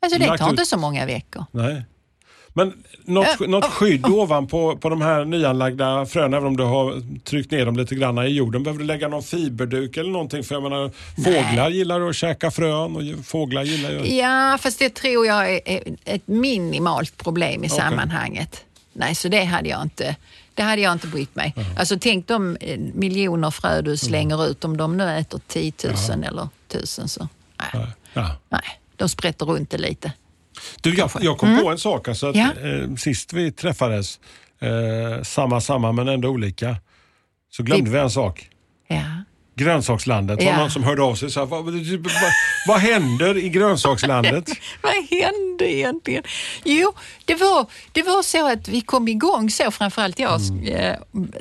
Alltså 0.03 0.19
det 0.19 0.27
tar 0.39 0.47
ut- 0.47 0.51
inte 0.51 0.65
så 0.67 0.77
många 0.77 1.07
veckor. 1.07 1.45
Nej. 1.51 1.83
Men 2.55 2.73
något, 3.05 3.41
Äh, 3.41 3.49
något 3.49 3.65
skydd 3.65 4.07
ovanpå 4.07 4.77
på 4.77 4.89
de 4.89 5.03
här 5.03 5.25
nyanlagda 5.25 6.07
fröna, 6.07 6.37
även 6.37 6.47
om 6.47 6.57
du 6.57 6.63
har 6.65 7.19
tryckt 7.25 7.51
ner 7.51 7.67
dem 7.67 7.77
lite 7.77 7.95
grann 7.95 8.19
i 8.19 8.27
jorden. 8.29 8.63
Behöver 8.63 8.79
du 8.81 8.87
lägga 8.87 9.09
någon 9.09 9.23
fiberduk 9.23 9.97
eller 9.97 10.11
någonting? 10.11 10.45
För 10.45 10.55
jag 10.55 10.63
menar, 10.63 10.91
fåglar 11.25 11.71
gillar 11.71 12.01
att 12.09 12.17
käka 12.17 12.51
frön 12.51 12.97
och 12.97 13.25
fåglar 13.27 13.63
gillar 13.63 13.91
ju... 13.91 14.15
Ja, 14.17 14.59
fast 14.61 14.79
det 14.79 14.95
tror 14.95 15.27
jag 15.27 15.51
är 15.55 15.61
ett 16.05 16.27
minimalt 16.29 17.17
problem 17.17 17.65
i 17.65 17.67
Okej. 17.67 17.79
sammanhanget. 17.79 18.65
Nej, 18.93 19.15
så 19.15 19.29
det 19.29 19.45
hade 19.45 19.69
jag 19.69 19.83
inte. 19.83 20.17
Det 20.55 20.63
hade 20.63 20.83
jag 20.83 20.93
inte 20.93 21.07
brytt 21.07 21.35
mig. 21.37 21.55
Alltså 21.79 21.99
tänk 22.01 22.27
de 22.29 22.57
eh, 22.61 22.79
miljoner 22.95 23.51
frö 23.51 23.83
du 23.83 23.97
slänger 23.97 24.47
ut, 24.47 24.65
om 24.65 24.77
de 24.77 24.97
nu 24.97 25.11
äter 25.19 25.41
10 25.49 25.73
000 26.09 26.25
eller 26.25 26.49
1000 26.69 27.09
så 27.09 27.29
nej, 27.75 27.87
nej, 28.49 28.61
de 29.03 29.09
sprätter 29.09 29.47
runt 29.47 29.71
det 29.71 29.79
lite. 29.79 30.13
Du, 30.81 30.95
jag, 30.95 31.11
jag 31.21 31.39
kom 31.39 31.59
på 31.63 31.71
en 31.71 31.79
sak. 31.79 32.09
Alltså 32.09 32.27
att, 32.27 32.37
Ja. 32.37 32.49
eh, 32.63 32.95
sist 32.95 33.33
vi 33.33 33.53
träffades, 33.53 34.21
eh, 34.61 35.23
samma 35.23 35.61
samma 35.61 35.93
men 35.93 36.09
ändå 36.09 36.29
olika, 36.29 36.77
så 37.51 37.63
glömde 37.63 37.91
vi, 37.91 37.99
en 37.99 38.11
sak. 38.11 38.49
Ja. 38.89 39.25
Grönsakslandet. 39.55 40.39
Det 40.39 40.45
var 40.45 40.53
Ja. 40.53 40.59
någon 40.59 40.71
som 40.71 40.85
hörde 40.85 41.03
av 41.03 41.15
sig 41.15 41.27
och 41.27 41.33
sa, 41.33 41.45
vad, 41.45 41.65
vad, 41.65 41.75
vad 42.69 42.79
händer 42.81 43.37
i 43.39 43.49
grönsakslandet? 43.49 44.49
Vad 44.83 44.93
hände 44.93 45.73
egentligen? 45.75 46.23
Jo, 46.65 46.93
det 47.25 47.35
var, 47.35 47.67
det 47.93 48.03
var 48.03 48.23
så 48.23 48.53
att 48.53 48.69
vi 48.69 48.81
kom 48.81 49.09
igång 49.09 49.51
så, 49.51 49.71
framförallt 49.71 50.19
jag. 50.19 50.41
eh, 50.69 50.97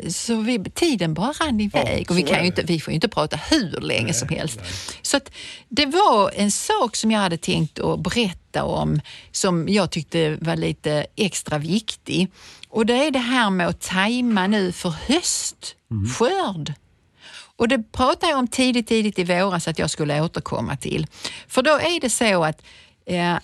Så 0.09 0.35
vi, 0.35 0.63
tiden 0.63 1.13
bara 1.13 1.31
rann 1.31 1.59
iväg. 1.61 2.05
och 2.11 2.17
vi, 2.17 2.21
så 2.21 2.27
kan 2.27 2.39
ju 2.41 2.45
inte, 2.45 2.63
vi 2.63 2.79
får 2.79 2.91
ju 2.91 2.95
inte 2.95 3.07
prata 3.07 3.39
hur 3.49 3.81
länge 3.81 4.13
som 4.13 4.29
helst. 4.29 4.59
Så 5.01 5.17
att 5.17 5.31
det 5.69 5.85
var 5.85 6.31
en 6.35 6.51
sak 6.51 6.95
som 6.95 7.11
jag 7.11 7.19
hade 7.19 7.37
tänkt 7.37 7.79
att 7.79 7.99
berätta 7.99 8.63
om 8.63 9.01
som 9.31 9.69
jag 9.69 9.91
tyckte 9.91 10.37
var 10.41 10.55
lite 10.55 11.05
extra 11.15 11.57
viktig. 11.57 12.31
Och 12.69 12.85
det 12.85 13.07
är 13.07 13.11
det 13.11 13.19
här 13.19 13.49
med 13.49 13.67
att 13.67 13.81
tajma 13.81 14.47
nu 14.47 14.71
för 14.71 14.89
höstskörd. 15.07 16.73
Och 17.61 17.67
det 17.67 17.91
pratade 17.91 18.31
jag 18.31 18.39
om 18.39 18.47
tidigt, 18.47 18.87
tidigt 18.87 19.19
i 19.19 19.23
våras 19.23 19.67
att 19.67 19.79
jag 19.79 19.89
skulle 19.89 20.21
återkomma 20.21 20.77
till. 20.77 21.07
För 21.47 21.61
då 21.61 21.71
är 21.71 21.99
det 21.99 22.09
så 22.09 22.43
att 22.43 22.61
eh, 23.05 23.37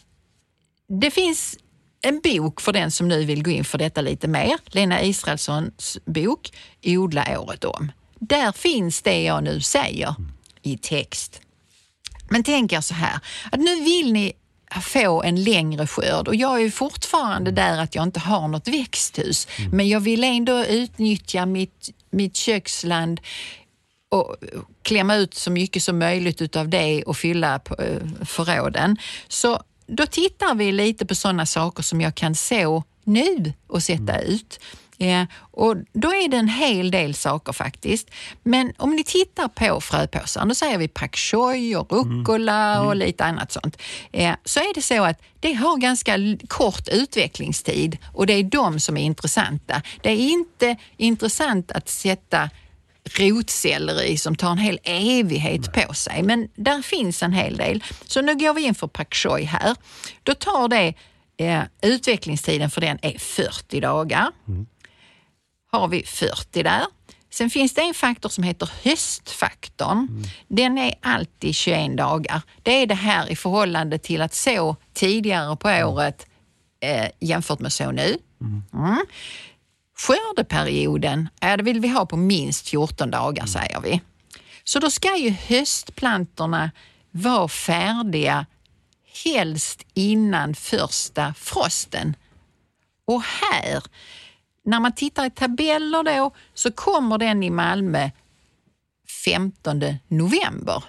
det 1.02 1.12
finns 1.12 1.58
en 2.02 2.20
bok 2.20 2.62
för 2.62 2.74
den 2.74 2.92
som 2.92 3.08
nu 3.08 3.26
vill 3.26 3.44
gå 3.44 3.52
in 3.52 3.66
för 3.66 3.78
detta 3.78 4.02
lite 4.02 4.28
mer. 4.28 4.58
Lena 4.66 5.04
Israelssons 5.04 5.98
bok 6.06 6.54
Odla 6.86 7.40
året 7.40 7.64
om. 7.64 7.92
Där 8.20 8.52
finns 8.52 9.02
det 9.02 9.24
jag 9.24 9.44
nu 9.44 9.62
säger 9.62 10.16
i 10.62 10.78
text. 10.78 11.42
Men 12.30 12.44
tänk 12.44 12.74
er 12.74 12.82
så 12.82 12.94
här, 12.94 13.20
att 13.52 13.60
nu 13.60 13.84
vill 13.84 14.14
ni 14.14 14.34
få 14.82 15.24
en 15.24 15.44
längre 15.44 15.88
skörd 15.88 16.28
och 16.28 16.36
jag 16.36 16.62
är 16.62 16.70
fortfarande 16.70 17.52
där 17.52 17.80
att 17.80 17.96
jag 17.96 18.04
inte 18.04 18.20
har 18.20 18.48
något 18.48 18.68
växthus. 18.68 19.48
Men 19.72 19.90
jag 19.90 20.00
vill 20.00 20.24
ändå 20.24 20.66
utnyttja 20.66 21.46
mitt, 21.46 21.90
mitt 22.12 22.36
köksland 22.36 23.22
och 24.10 24.36
klämma 24.82 25.16
ut 25.16 25.34
så 25.34 25.52
mycket 25.52 25.84
som 25.84 26.00
möjligt 26.00 26.42
utav 26.42 26.70
det 26.70 27.04
och 27.04 27.18
fylla 27.18 27.56
eh, 27.80 28.26
förråden. 28.26 28.98
Så 29.28 29.62
då 29.88 30.06
tittar 30.06 30.56
vi 30.56 30.72
lite 30.72 31.06
på 31.06 31.16
sådana 31.16 31.46
saker 31.46 31.84
som 31.84 32.02
jag 32.02 32.16
kan 32.16 32.36
så 32.36 32.84
nu 33.04 33.54
och 33.68 33.84
sätta 33.84 34.20
ut. 34.20 34.60
Eh, 35.00 35.24
och 35.40 35.76
då 35.94 36.08
är 36.14 36.30
det 36.30 36.38
en 36.38 36.48
hel 36.48 36.92
del 36.92 37.14
saker 37.14 37.54
faktiskt. 37.54 38.10
Men 38.44 38.74
om 38.78 38.96
ni 38.96 39.04
tittar 39.04 39.48
på 39.48 39.82
fröpåsar, 39.82 40.46
då 40.46 40.56
säger 40.56 40.78
vi 40.78 40.88
pak 40.88 41.16
choi 41.16 41.76
och 41.76 41.92
rucola 41.92 42.82
och 42.82 42.96
lite 42.96 43.26
annat 43.26 43.52
sånt. 43.52 43.82
Eh, 44.12 44.36
så 44.46 44.60
är 44.60 44.74
det 44.74 44.82
så 44.82 45.04
att 45.04 45.22
det 45.40 45.54
har 45.54 45.78
ganska 45.78 46.18
kort 46.48 46.88
utvecklingstid 46.88 47.98
och 48.14 48.28
det 48.28 48.34
är 48.34 48.44
de 48.44 48.80
som 48.80 48.98
är 48.98 49.04
intressanta. 49.04 49.82
Det 50.02 50.10
är 50.10 50.18
inte 50.18 50.76
intressant 50.98 51.72
att 51.72 51.90
sätta 51.90 52.50
rotselleri 53.08 54.18
som 54.18 54.36
tar 54.36 54.52
en 54.52 54.58
hel 54.58 54.80
evighet 54.84 55.74
på 55.74 55.94
sig. 55.94 56.24
Men 56.24 56.48
där 56.56 56.82
finns 56.82 57.24
en 57.24 57.34
hel 57.34 57.58
del. 57.58 57.84
Så 58.06 58.22
nu 58.22 58.36
går 58.36 58.54
vi 58.54 58.62
in 58.62 58.76
för 58.76 58.88
pak 58.88 59.16
choi 59.16 59.44
här. 59.44 59.76
Då 60.24 60.34
tar 60.34 60.68
det, 60.68 60.94
eh, 61.38 61.64
utvecklingstiden 61.82 62.70
för 62.70 62.82
den 62.82 63.00
är 63.02 63.20
40 63.20 63.80
dagar. 63.80 64.32
Har 65.72 65.88
vi 65.88 66.04
40 66.04 66.64
där. 66.64 66.86
Sen 67.30 67.50
finns 67.50 67.74
det 67.74 67.82
en 67.82 67.94
faktor 67.94 68.30
som 68.30 68.44
heter 68.44 68.70
höstfaktorn. 68.84 70.24
Den 70.48 70.78
är 70.78 70.94
alltid 71.02 71.56
21 71.56 71.98
dagar. 71.98 72.42
Det 72.64 72.72
är 72.72 72.88
det 72.88 72.96
här 72.96 73.32
i 73.32 73.36
förhållande 73.36 73.98
till 73.98 74.22
att 74.22 74.34
så 74.34 74.76
tidigare 74.94 75.56
på 75.56 75.70
året 75.70 76.28
eh, 76.80 77.08
jämfört 77.20 77.60
med 77.60 77.74
så 77.74 77.92
nu. 77.92 78.18
Mm. 78.42 79.06
Skördeperioden, 80.00 81.30
ja, 81.40 81.58
det 81.58 81.64
vill 81.64 81.80
vi 81.80 81.88
ha 81.88 82.06
på 82.06 82.18
minst 82.18 82.70
14 82.70 83.12
dagar 83.12 83.46
säger 83.46 83.82
vi. 83.82 84.02
Så 84.64 84.80
då 84.80 84.92
ska 84.92 85.18
ju 85.18 85.30
höstplantorna 85.30 86.72
vara 87.12 87.48
färdiga 87.48 88.46
helst 89.24 89.86
innan 89.94 90.56
första 90.56 91.34
frosten. 91.34 92.16
Och 93.06 93.22
här, 93.22 93.84
när 94.64 94.80
man 94.80 94.96
tittar 94.96 95.26
i 95.26 95.30
tabeller 95.30 96.04
då, 96.04 96.32
så 96.54 96.72
kommer 96.72 97.18
den 97.18 97.44
i 97.44 97.50
Malmö 97.50 98.10
15 99.26 99.84
november. 100.08 100.84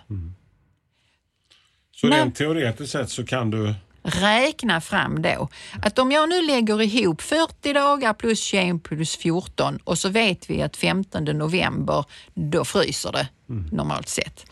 Så 1.93 2.07
Nej. 2.07 2.21
rent 2.21 2.37
teoretiskt 2.37 2.93
sett 2.93 3.11
så 3.11 3.27
kan 3.27 3.51
du... 3.51 3.75
räkna 4.03 4.81
fram 4.81 5.23
då 5.23 5.49
att 5.83 5.99
om 5.99 6.13
jag 6.13 6.29
nu 6.29 6.43
lägger 6.43 6.83
ihop 6.83 7.23
40 7.23 7.73
dagar 7.73 8.13
plus 8.13 8.41
21 8.41 8.83
plus 8.83 9.17
14 9.17 9.79
och 9.85 9.99
så 9.99 10.09
vet 10.09 10.51
vi 10.51 10.63
att 10.63 10.77
15 10.77 11.25
november, 11.25 12.05
då 12.35 12.65
fryser 12.65 13.13
det 13.13 13.29
normalt 13.73 14.09
sett. 14.09 14.51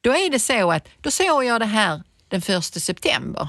Då 0.00 0.10
är 0.10 0.30
det 0.30 0.38
så 0.38 0.72
att 0.72 0.88
då 1.00 1.10
sår 1.10 1.44
jag 1.44 1.60
det 1.60 1.66
här 1.66 2.02
den 2.28 2.42
1 2.48 2.64
september. 2.64 3.48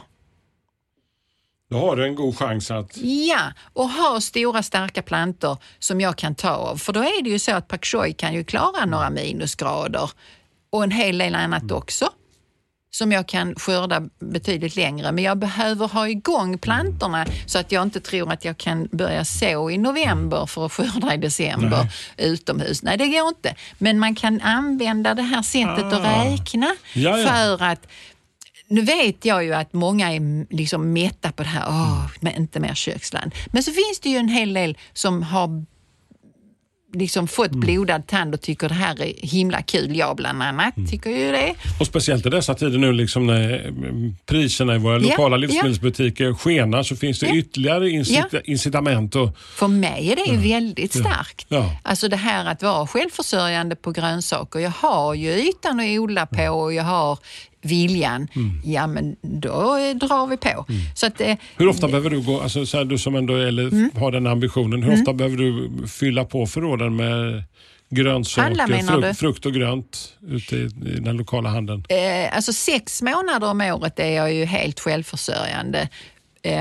Då 1.69 1.77
har 1.77 1.95
du 1.95 2.05
en 2.05 2.15
god 2.15 2.37
chans 2.37 2.71
att... 2.71 2.97
Ja, 2.97 3.53
och 3.73 3.89
ha 3.89 4.21
stora 4.21 4.63
starka 4.63 5.01
plantor 5.01 5.57
som 5.79 6.01
jag 6.01 6.17
kan 6.17 6.35
ta 6.35 6.49
av. 6.49 6.77
För 6.77 6.93
då 6.93 6.99
är 6.99 7.23
det 7.23 7.29
ju 7.29 7.39
så 7.39 7.55
att 7.55 7.67
pak 7.67 7.85
choi 7.85 8.13
kan 8.13 8.33
ju 8.33 8.43
klara 8.43 8.85
några 8.85 9.09
minusgrader 9.09 10.11
och 10.69 10.83
en 10.83 10.91
hel 10.91 11.17
del 11.17 11.35
annat 11.35 11.71
också 11.71 12.09
som 12.95 13.11
jag 13.11 13.27
kan 13.27 13.55
skörda 13.55 14.01
betydligt 14.19 14.75
längre. 14.75 15.11
Men 15.11 15.23
jag 15.23 15.37
behöver 15.37 15.87
ha 15.87 16.09
igång 16.09 16.57
plantorna 16.57 17.25
så 17.45 17.59
att 17.59 17.71
jag 17.71 17.83
inte 17.83 17.99
tror 17.99 18.31
att 18.31 18.45
jag 18.45 18.57
kan 18.57 18.87
börja 18.91 19.25
så 19.25 19.69
i 19.69 19.77
november 19.77 20.45
för 20.45 20.65
att 20.65 20.71
skörda 20.71 21.13
i 21.13 21.17
december 21.17 21.87
utomhus. 22.17 22.83
Nej, 22.83 22.97
det 22.97 23.07
går 23.07 23.27
inte. 23.27 23.55
Men 23.77 23.99
man 23.99 24.15
kan 24.15 24.41
använda 24.41 25.13
det 25.13 25.21
här 25.21 25.41
sättet 25.41 25.93
att 25.93 26.05
räkna 26.05 26.75
Ja, 26.93 27.17
ja. 27.19 27.27
för 27.27 27.63
att 27.63 27.87
nu 28.67 28.81
vet 28.81 29.25
jag 29.25 29.43
ju 29.43 29.53
att 29.53 29.73
många 29.73 30.13
är 30.13 30.53
liksom 30.55 30.93
mätta 30.93 31.31
på 31.31 31.43
det 31.43 31.49
här, 31.49 31.65
åh, 31.67 32.05
men 32.19 32.33
inte 32.35 32.59
mer 32.59 32.73
köksland. 32.73 33.35
Men 33.47 33.63
så 33.63 33.71
finns 33.71 33.99
det 34.01 34.09
ju 34.09 34.17
en 34.17 34.27
hel 34.27 34.53
del 34.53 34.77
som 34.93 35.23
har 35.23 35.65
liksom 36.93 37.27
fått 37.27 37.51
blodad 37.51 38.07
tand 38.07 38.33
och 38.33 38.41
tycker 38.41 38.69
det 38.69 38.75
här 38.75 39.01
är 39.01 39.13
himla 39.27 39.61
kul. 39.61 39.95
Jag 39.97 40.15
bland 40.15 40.43
annat 40.43 40.73
tycker 40.91 41.09
ju 41.09 41.31
det. 41.31 41.53
Och 41.79 41.87
speciellt 41.87 42.25
i 42.25 42.29
dessa 42.29 42.53
tider 42.55 42.77
nu 42.77 42.91
liksom 42.93 43.27
när 43.27 43.67
mm, 43.67 44.15
priserna 44.25 44.75
i 44.75 44.77
våra 44.77 44.93
Ja, 44.93 44.99
lokala 45.09 45.35
ja. 45.35 45.39
livsmedelsbutiker 45.39 46.33
skenar 46.33 46.83
så 46.83 46.95
finns 46.95 47.19
det 47.19 47.25
Ja. 47.27 47.35
ytterligare 47.35 47.89
incita- 47.89 48.27
Ja. 48.31 48.39
incitament. 48.43 49.15
Och, 49.15 49.37
För 49.37 49.67
mig 49.67 50.11
är 50.11 50.15
det 50.15 50.25
ju 50.25 50.53
väldigt 50.53 50.93
starkt. 50.93 51.45
Ja. 51.49 51.71
Alltså 51.83 52.07
det 52.07 52.15
här 52.17 52.45
att 52.45 52.63
vara 52.63 52.87
självförsörjande 52.87 53.75
på 53.75 53.91
grönsaker. 53.91 54.59
Jag 54.59 54.69
har 54.77 55.13
ju 55.13 55.29
ytan 55.31 55.79
att 55.79 55.99
odla 55.99 56.25
på 56.25 56.43
och 56.47 56.73
jag 56.73 56.83
har 56.83 57.17
viljan. 57.63 58.27
Mm. 58.35 58.61
Ja, 58.65 58.87
men 58.87 59.15
då 59.21 59.75
eh, 59.77 59.95
drar 59.95 60.27
vi 60.27 60.37
på. 60.37 60.65
Så 60.95 61.05
att, 61.07 61.21
eh, 61.21 61.35
hur 61.57 61.67
ofta 61.67 61.87
behöver 61.87 62.09
du 62.09 62.21
gå, 62.21 62.41
alltså, 62.41 62.65
så 62.65 62.77
här, 62.77 62.85
du 62.85 62.97
som 62.97 63.15
ändå 63.15 63.35
eller, 63.35 63.63
Mm. 63.63 63.91
har 63.95 64.11
den 64.11 64.27
ambitionen, 64.27 64.83
hur 64.83 64.93
ofta 64.93 65.13
behöver 65.13 65.37
du 65.37 65.69
fylla 65.87 66.25
på 66.25 66.45
förråden 66.45 66.95
med 66.95 67.43
grönsaker, 67.89 68.67
du? 68.67 68.83
frukt, 69.01 69.19
frukt 69.19 69.45
och 69.45 69.53
grönt 69.53 70.13
ute 70.27 70.55
i, 70.55 70.59
i 70.85 70.99
den 70.99 71.17
lokala 71.17 71.49
handeln? 71.49 71.85
eh, 71.89 72.35
alltså 72.35 72.53
sex 72.53 73.01
månader 73.01 73.49
om 73.49 73.61
året 73.61 73.99
är 73.99 74.11
jag 74.11 74.33
ju 74.33 74.45
helt 74.45 74.79
självförsörjande. 74.79 75.89
Eh, 76.45 76.53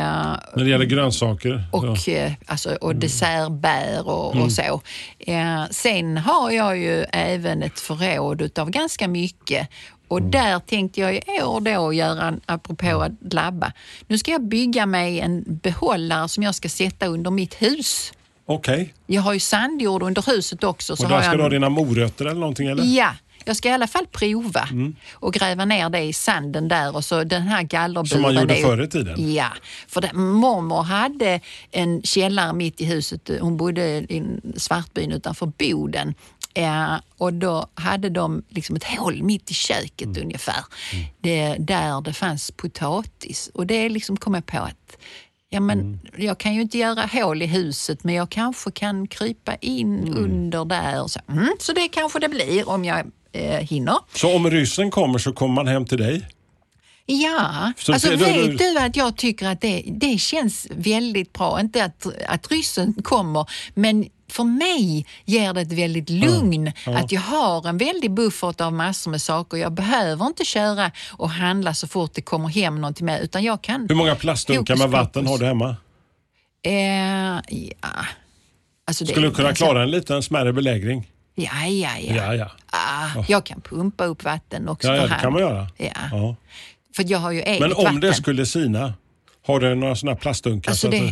När 0.56 0.64
det 0.64 0.70
gäller 0.70 0.84
grönsaker? 0.84 1.64
och, 1.72 1.84
ja. 2.06 2.12
eh, 2.12 2.32
alltså, 2.46 2.74
och 2.74 2.96
dessertbär 2.96 4.08
och, 4.08 4.36
och 4.36 4.52
så. 4.52 4.82
Eh, 5.18 5.64
sen 5.70 6.16
har 6.16 6.50
jag 6.50 6.78
ju 6.78 7.04
även 7.12 7.62
ett 7.62 7.80
förråd 7.80 8.58
av 8.58 8.70
ganska 8.70 9.08
mycket 9.08 9.68
och 10.12 10.22
där 10.22 10.58
tänkte 10.58 11.00
jag 11.00 11.14
i 11.16 11.42
år 11.42 11.60
då 11.60 11.92
göra, 11.92 12.28
en- 12.28 12.40
apropå 12.46 13.02
att 13.02 13.32
labba, 13.34 13.72
nu 14.06 14.18
ska 14.18 14.30
jag 14.30 14.42
bygga 14.44 14.86
mig 14.86 15.20
en 15.20 15.44
behållare 15.62 16.28
som 16.28 16.42
jag 16.42 16.54
ska 16.54 16.68
sätta 16.68 17.06
under 17.06 17.30
mitt 17.30 17.54
hus. 17.62 18.12
Okej, 18.46 18.94
Jag 19.06 19.22
har 19.22 19.32
ju 19.32 19.40
sandjord 19.40 20.02
under 20.02 20.22
huset 20.26 20.64
också. 20.64 20.96
Så 20.96 21.02
och 21.02 21.08
där 21.08 21.20
ska 21.20 21.30
jag 21.30 21.38
du 21.38 21.42
ha 21.42 21.48
dina 21.48 21.68
morötter 21.68 22.24
eller 22.24 22.40
någonting? 22.40 22.66
Eller? 22.68 22.84
Ja, 22.84 23.10
jag 23.44 23.56
ska 23.56 23.68
i 23.68 23.72
alla 23.72 23.86
fall 23.86 24.06
prova 24.06 24.68
och 25.14 25.32
gräva 25.34 25.64
ner 25.64 25.88
det 25.90 26.00
i 26.00 26.12
sanden 26.12 26.68
där 26.68 26.96
och 26.96 27.04
så 27.04 27.24
den 27.24 27.42
här 27.42 27.62
gallerburen. 27.62 28.06
Som 28.06 28.22
man 28.22 28.34
gjorde 28.34 28.54
förr 28.54 28.82
i 28.82 28.88
tiden? 28.88 29.32
Ja, 29.34 29.46
för 29.88 30.00
det, 30.00 30.12
mormor 30.12 30.82
hade 30.82 31.40
en 31.70 32.02
källare 32.02 32.52
mitt 32.52 32.80
i 32.80 32.84
huset. 32.84 33.30
Hon 33.40 33.56
bodde 33.56 33.82
i 33.88 34.22
Svartbyn 34.56 35.12
utanför 35.12 35.46
Boden. 35.58 36.14
Ja, 36.54 37.00
och 37.18 37.32
då 37.32 37.66
hade 37.74 38.08
de 38.08 38.42
liksom 38.48 38.76
ett 38.76 38.84
hål 38.84 39.22
mitt 39.22 39.50
i 39.50 39.54
köket 39.54 40.02
Mm. 40.06 40.22
ungefär. 40.22 40.64
Det, 41.20 41.56
där 41.58 42.00
det 42.00 42.12
fanns 42.12 42.50
potatis. 42.50 43.50
Och 43.54 43.66
det 43.66 43.88
liksom 43.88 44.16
kom 44.16 44.34
jag 44.34 44.46
på 44.46 44.58
att 44.58 44.96
Ja, 45.54 45.60
men 45.60 45.80
Mm. 45.80 45.98
Jag 46.16 46.38
kan 46.38 46.54
ju 46.54 46.60
inte 46.62 46.78
göra 46.78 47.06
hål 47.12 47.42
i 47.42 47.46
huset 47.46 48.04
men 48.04 48.14
jag 48.14 48.30
kanske 48.30 48.70
kan 48.70 49.06
krypa 49.06 49.54
in 49.54 49.98
Mm. 50.06 50.16
under 50.24 50.64
där. 50.64 51.06
Så, 51.06 51.20
mm, 51.28 51.48
så 51.60 51.72
det 51.72 51.88
kanske 51.88 52.18
det 52.18 52.28
blir 52.28 52.68
om 52.68 52.84
jag 52.84 53.06
eh, 53.32 53.58
hinner. 53.60 53.96
Så 54.14 54.36
om 54.36 54.50
ryssen 54.50 54.90
kommer 54.90 55.18
så 55.18 55.32
kommer 55.32 55.54
man 55.54 55.66
hem 55.66 55.84
till 55.84 55.98
dig? 55.98 56.28
Ja, 57.06 57.72
Så 57.76 57.92
alltså 57.92 58.10
det- 58.10 58.16
vet 58.16 58.58
du 58.58 58.78
att 58.78 58.96
jag 58.96 59.16
tycker 59.16 59.46
att 59.48 59.60
det, 59.60 59.82
det 59.86 60.18
känns 60.20 60.66
väldigt 60.70 61.32
bra. 61.32 61.60
Inte 61.60 61.84
att, 61.84 62.06
att 62.28 62.50
ryssen 62.50 62.94
kommer, 63.02 63.46
men 63.74 64.06
för 64.30 64.44
mig 64.44 65.06
ger 65.24 65.52
det 65.52 65.60
ett 65.60 65.72
väldigt 65.72 66.10
lugn 66.10 66.72
att 66.86 67.12
jag 67.12 67.20
har 67.20 67.68
en 67.68 67.78
väldig 67.78 68.10
buffert 68.10 68.60
av 68.60 68.72
massor 68.72 69.10
med 69.10 69.22
saker. 69.22 69.56
Jag 69.56 69.72
behöver 69.72 70.26
inte 70.26 70.44
köra 70.44 70.90
och 71.12 71.30
handla 71.30 71.74
så 71.74 71.88
fort 71.88 72.10
det 72.14 72.22
kommer 72.22 72.48
hem 72.48 72.80
någonting 72.80 73.06
med, 73.06 73.20
utan 73.22 73.42
jag 73.42 73.62
kan... 73.62 73.86
Hur 73.88 73.94
många 73.96 74.14
plastdunkar 74.14 74.76
med 74.76 74.90
vatten 74.90 75.26
har 75.26 75.38
du 75.38 75.46
hemma? 75.46 75.76
Eh, 76.64 76.72
ja. 77.48 77.88
Alltså 78.86 79.06
Skulle 79.06 79.26
du 79.28 79.34
kunna 79.34 79.48
alltså- 79.48 79.64
klara 79.64 79.82
en 79.82 79.90
liten 79.90 80.22
smärre 80.22 80.52
belägring? 80.52 81.08
Ja, 81.34 81.50
ja, 81.66 81.90
ja. 82.00 82.14
Ja, 82.14 82.34
ja. 82.34 82.50
Ah, 82.72 83.24
Jag 83.28 83.46
kan 83.46 83.60
pumpa 83.60 84.04
upp 84.04 84.24
vatten 84.24 84.68
också 84.68 84.88
Ja, 84.88 84.94
ja 84.96 85.02
det 85.02 85.08
hand. 85.08 85.22
kan 85.22 85.32
man 85.32 85.42
göra. 85.42 85.66
Ja. 85.76 86.36
Ja. 86.96 87.04
För 87.04 87.10
jag 87.12 87.18
har 87.18 87.32
ju 87.32 87.40
eget 87.40 87.60
Men 87.60 87.72
om 87.72 87.84
vatten. 87.84 88.00
det 88.00 88.14
skulle 88.14 88.46
sina, 88.46 88.94
har 89.46 89.60
du 89.60 89.74
några 89.74 89.96
sådana 89.96 90.16
plastdunkar 90.16 90.70
Alltså 90.70 90.86
så 90.86 90.90
det, 90.90 90.96
att, 90.98 91.02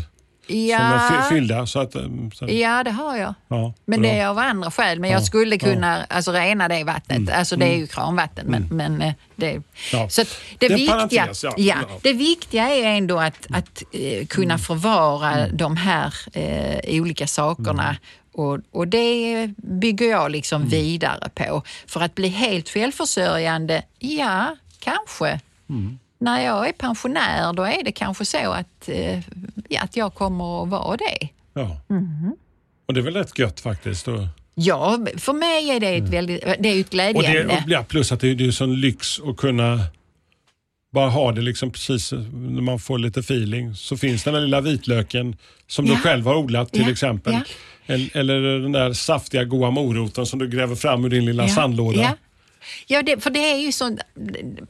som 0.46 0.56
är 0.56 0.68
ja, 0.68 1.10
fy- 1.28 1.34
fyllda? 1.34 1.66
Så 1.66 1.80
att, 1.80 1.96
um, 1.96 2.30
så, 2.34 2.46
ja, 2.48 2.84
det 2.84 2.90
har 2.90 3.16
jag. 3.16 3.34
ja, 3.48 3.74
Men 3.84 4.02
det 4.02 4.10
är 4.10 4.26
av 4.28 4.38
andra 4.38 4.70
skäl. 4.70 5.00
Men 5.00 5.10
jag 5.10 5.24
skulle 5.24 5.58
kunna 5.58 6.04
alltså, 6.04 6.32
rena 6.32 6.68
det 6.68 6.84
vattnet. 6.84 7.18
Mm. 7.18 7.34
Alltså 7.38 7.56
det 7.56 7.66
är 7.74 7.76
ju 7.76 7.86
kranvatten. 7.86 8.46
Men, 8.46 8.68
men 8.70 9.02
eh, 9.02 9.12
det, 9.36 9.62
Ja. 9.92 10.08
så 10.08 10.22
viktiga, 10.60 10.90
parentes, 10.92 11.44
ja. 11.44 11.54
ja. 11.56 11.76
Ja. 11.82 11.98
det 12.02 12.12
viktiga 12.12 12.68
är 12.68 12.84
ändå 12.96 13.18
att, 13.18 13.46
att 13.50 13.82
eh, 13.92 14.26
kunna 14.26 14.58
förvara 14.58 15.48
de 15.48 15.76
här 15.76 16.14
eh, 16.32 17.00
olika 17.00 17.26
sakerna. 17.26 17.96
Och, 18.32 18.58
och 18.70 18.88
det 18.88 19.46
bygger 19.56 20.10
jag 20.10 20.30
liksom 20.30 20.68
vidare 20.68 21.28
på. 21.34 21.62
För 21.86 22.00
att 22.00 22.14
bli 22.14 22.28
helt 22.28 22.68
självförsörjande, 22.68 23.82
ja, 23.98 24.56
kanske. 24.78 25.40
När 26.18 26.40
jag 26.44 26.68
är 26.68 26.72
pensionär, 26.72 27.52
då 27.52 27.62
är 27.62 27.84
det 27.84 27.92
kanske 27.92 28.24
så 28.24 28.50
att, 28.52 28.88
eh, 28.88 29.20
ja, 29.68 29.80
att 29.82 29.96
jag 29.96 30.14
kommer 30.14 30.62
att 30.62 30.68
vara 30.68 30.96
det. 30.96 31.28
Ja. 31.54 31.80
Mhm. 31.88 32.36
Och 32.88 32.94
det 32.94 33.00
är 33.00 33.04
väl 33.04 33.14
rätt 33.14 33.38
gött 33.38 33.60
faktiskt. 33.60 34.08
Och, 34.08 34.20
Ja, 34.54 34.98
för 35.16 35.32
mig 35.32 35.70
är 35.70 35.80
det 35.80 35.88
ett, 35.96 36.08
väldigt, 36.08 36.40
det 36.42 36.48
är 36.48 36.80
ett 36.80 36.94
Mm. 36.94 37.16
och 37.16 37.22
det, 37.22 37.28
glädjeämne. 37.28 37.54
och, 37.54 37.60
ja, 37.70 37.84
plus 37.88 38.12
att 38.12 38.20
det, 38.20 38.34
det 38.34 38.44
är 38.44 38.46
en 38.46 38.52
sån 38.52 38.80
lyx 38.80 39.20
att 39.20 39.36
kunna 39.36 39.80
bara 40.92 41.08
ha 41.10 41.32
det 41.32 41.40
liksom 41.40 41.70
precis 41.70 42.12
när 42.12 42.62
man 42.62 42.78
får 42.78 42.98
lite 42.98 43.20
feeling. 43.20 43.74
Så 43.74 43.96
finns 43.96 44.24
den 44.24 44.34
där 44.34 44.40
lilla 44.40 44.60
vitlöken 44.60 45.36
som 45.66 45.86
Ja. 45.86 45.94
du 45.94 46.00
själv 46.00 46.24
har 46.26 46.34
odlat 46.36 46.72
till 46.72 46.82
Ja, 46.82 46.90
exempel. 46.90 47.32
ja. 47.32 47.94
El- 47.94 48.10
Eller 48.14 48.40
den 48.58 48.72
där 48.72 48.92
saftiga 48.92 49.44
goa 49.44 49.70
moroten 49.70 50.26
som 50.26 50.38
du 50.38 50.48
gräver 50.48 50.74
fram 50.76 51.04
ur 51.04 51.08
din 51.08 51.24
lilla 51.24 51.48
sandlåda. 51.48 52.16
Ja. 52.86 53.02
Det, 53.02 53.22
för 53.22 53.30
det 53.30 53.50
är 53.52 53.56
ju 53.58 53.72
så, 53.72 53.96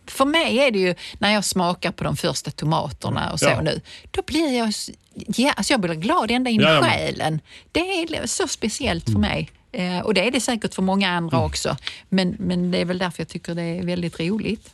för 0.07 0.25
mig 0.25 0.59
är 0.59 0.71
det 0.71 0.79
ju 0.79 0.95
när 1.19 1.33
jag 1.33 1.45
smakar 1.45 1.93
på 1.93 2.05
de 2.05 2.17
första 2.17 2.51
tomaterna 2.51 3.33
och 3.33 3.39
så 3.41 3.47
Ja. 3.47 3.61
nu, 3.63 3.81
då 4.11 4.23
blir 4.27 4.59
jag, 4.59 4.73
ja, 5.15 5.53
alltså 5.53 5.73
jag 5.73 5.81
blir 5.81 5.95
glad 5.95 6.31
ända 6.31 6.51
in 6.51 6.61
i 6.61 6.65
själen. 6.65 7.41
Det 7.73 7.81
är 7.81 8.27
så 8.27 8.49
speciellt 8.49 9.05
för 9.05 9.19
mig. 9.19 9.51
Eh, 9.73 9.99
och 9.99 10.15
det 10.15 10.27
är 10.27 10.31
det 10.31 10.41
säkert 10.41 10.75
för 10.75 10.83
många 10.83 11.09
andra 11.11 11.37
Mm. 11.37 11.47
också. 11.47 11.77
Men, 12.09 12.37
men 12.39 12.71
det 12.71 12.79
är 12.79 12.85
väl 12.85 12.99
därför 12.99 13.21
jag 13.23 13.29
tycker 13.29 13.55
det 13.55 13.63
är 13.63 13.83
väldigt 13.87 14.21
roligt. 14.21 14.71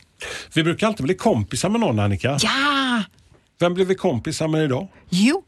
Vi 0.53 0.63
brukar 0.63 0.87
alltid 0.87 1.03
bli 1.05 1.15
kompisar 1.15 1.69
med 1.69 1.79
någon 1.79 1.99
Annika. 1.99 2.37
Ja! 2.41 3.03
Vem 3.59 3.73
blev 3.73 3.87
vi 3.87 3.95
kompisar 3.95 4.47
med 4.47 4.63
idag? 4.63 4.87
Jo, 5.09 5.43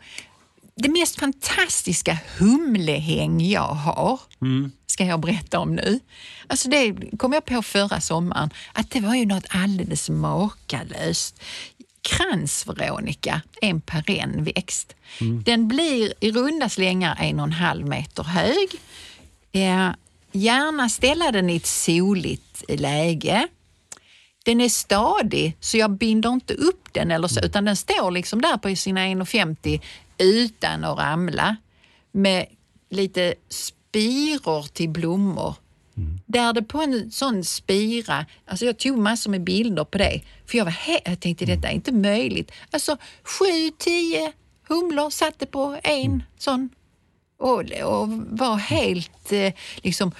det 0.81 0.89
mest 0.89 1.19
fantastiska 1.19 2.17
humlehäng 2.37 3.41
jag 3.41 3.73
har 3.73 4.19
ska 4.85 5.05
jag 5.05 5.19
berätta 5.19 5.59
om 5.59 5.75
nu. 5.75 5.99
Alltså 6.47 6.69
det 6.69 6.95
kom 7.17 7.33
jag 7.33 7.45
på 7.45 7.61
förra 7.61 8.01
sommaren, 8.01 8.49
att 8.73 8.91
det 8.91 8.99
var 8.99 9.15
ju 9.15 9.25
något 9.25 9.45
alldeles 9.49 10.09
makalöst. 10.09 11.41
Kransveronica 12.01 13.41
är 13.61 13.69
en 13.69 13.81
perennväxt. 13.81 14.95
Den 15.45 15.67
blir 15.67 16.13
i 16.19 16.31
runda 16.31 16.69
slängar 16.69 17.17
en 17.21 17.39
och 17.39 17.45
en 17.45 17.51
halv 17.51 17.87
meter 17.87 18.23
hög. 18.23 18.67
Eh, 19.51 19.91
gärna 20.31 20.89
ställa 20.89 21.31
den 21.31 21.49
i 21.49 21.55
ett 21.55 21.65
soligt 21.65 22.63
läge. 22.67 23.47
Den 24.43 24.61
är 24.61 24.69
stadig 24.69 25.57
så 25.59 25.77
jag 25.77 25.91
binder 25.91 26.29
inte 26.29 26.53
upp 26.53 26.93
den 26.93 27.11
eller 27.11 27.27
så, 27.27 27.39
utan 27.39 27.65
den 27.65 27.75
står 27.75 28.11
liksom 28.11 28.41
där 28.41 28.57
på 28.57 28.75
sina 28.75 29.01
1,50 29.01 29.81
utan 30.19 30.83
att 30.83 30.97
ramla 30.97 31.55
med 32.11 32.45
lite 32.89 33.35
spiror 33.49 34.63
till 34.73 34.89
blommor. 34.89 35.55
Där 36.25 36.53
det 36.53 36.61
på 36.61 36.81
en 36.81 37.11
sån 37.11 37.43
spira, 37.43 38.25
alltså 38.45 38.65
jag 38.65 38.77
tog 38.77 38.97
massor 38.97 39.31
med 39.31 39.41
bilder 39.41 39.83
på 39.83 39.97
det, 39.97 40.21
för 40.45 40.57
jag, 40.57 40.65
var 40.65 40.75
jag 41.05 41.19
tänkte 41.19 41.45
detta 41.45 41.67
är 41.67 41.73
inte 41.73 41.91
möjligt. 41.91 42.51
Alltså 42.71 42.97
sju, 43.23 43.71
tio 43.77 44.33
humlor 44.67 45.09
satte 45.09 45.45
på 45.45 45.79
en 45.83 46.23
sån 46.37 46.69
och, 47.37 47.59
och 47.83 48.09
var 48.29 48.55
helt 48.55 49.31
eh, 49.31 49.53
liksom 49.75 50.11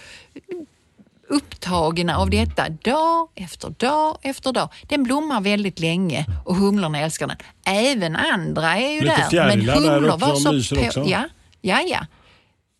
upptagna 1.29 2.17
av 2.17 2.29
detta 2.29 2.69
dag 2.69 3.27
efter 3.35 3.69
dag 3.69 4.17
efter 4.21 4.51
dag. 4.51 4.69
Den 4.87 5.03
blommar 5.03 5.41
väldigt 5.41 5.79
länge 5.79 6.25
och 6.45 6.55
humlorna 6.55 6.99
älskar 6.99 7.27
den. 7.27 7.37
Även 7.65 8.15
andra 8.15 8.77
är 8.77 8.91
ju 8.91 9.01
Lite 9.01 9.15
där. 9.15 9.29
fjärilar 9.29 9.75
där 9.81 9.91
humlor 9.91 10.17
var 10.17 10.35
så 10.35 10.85
också. 10.85 11.03
Ja, 11.07 11.23
ja, 11.61 11.81
ja. 11.81 12.05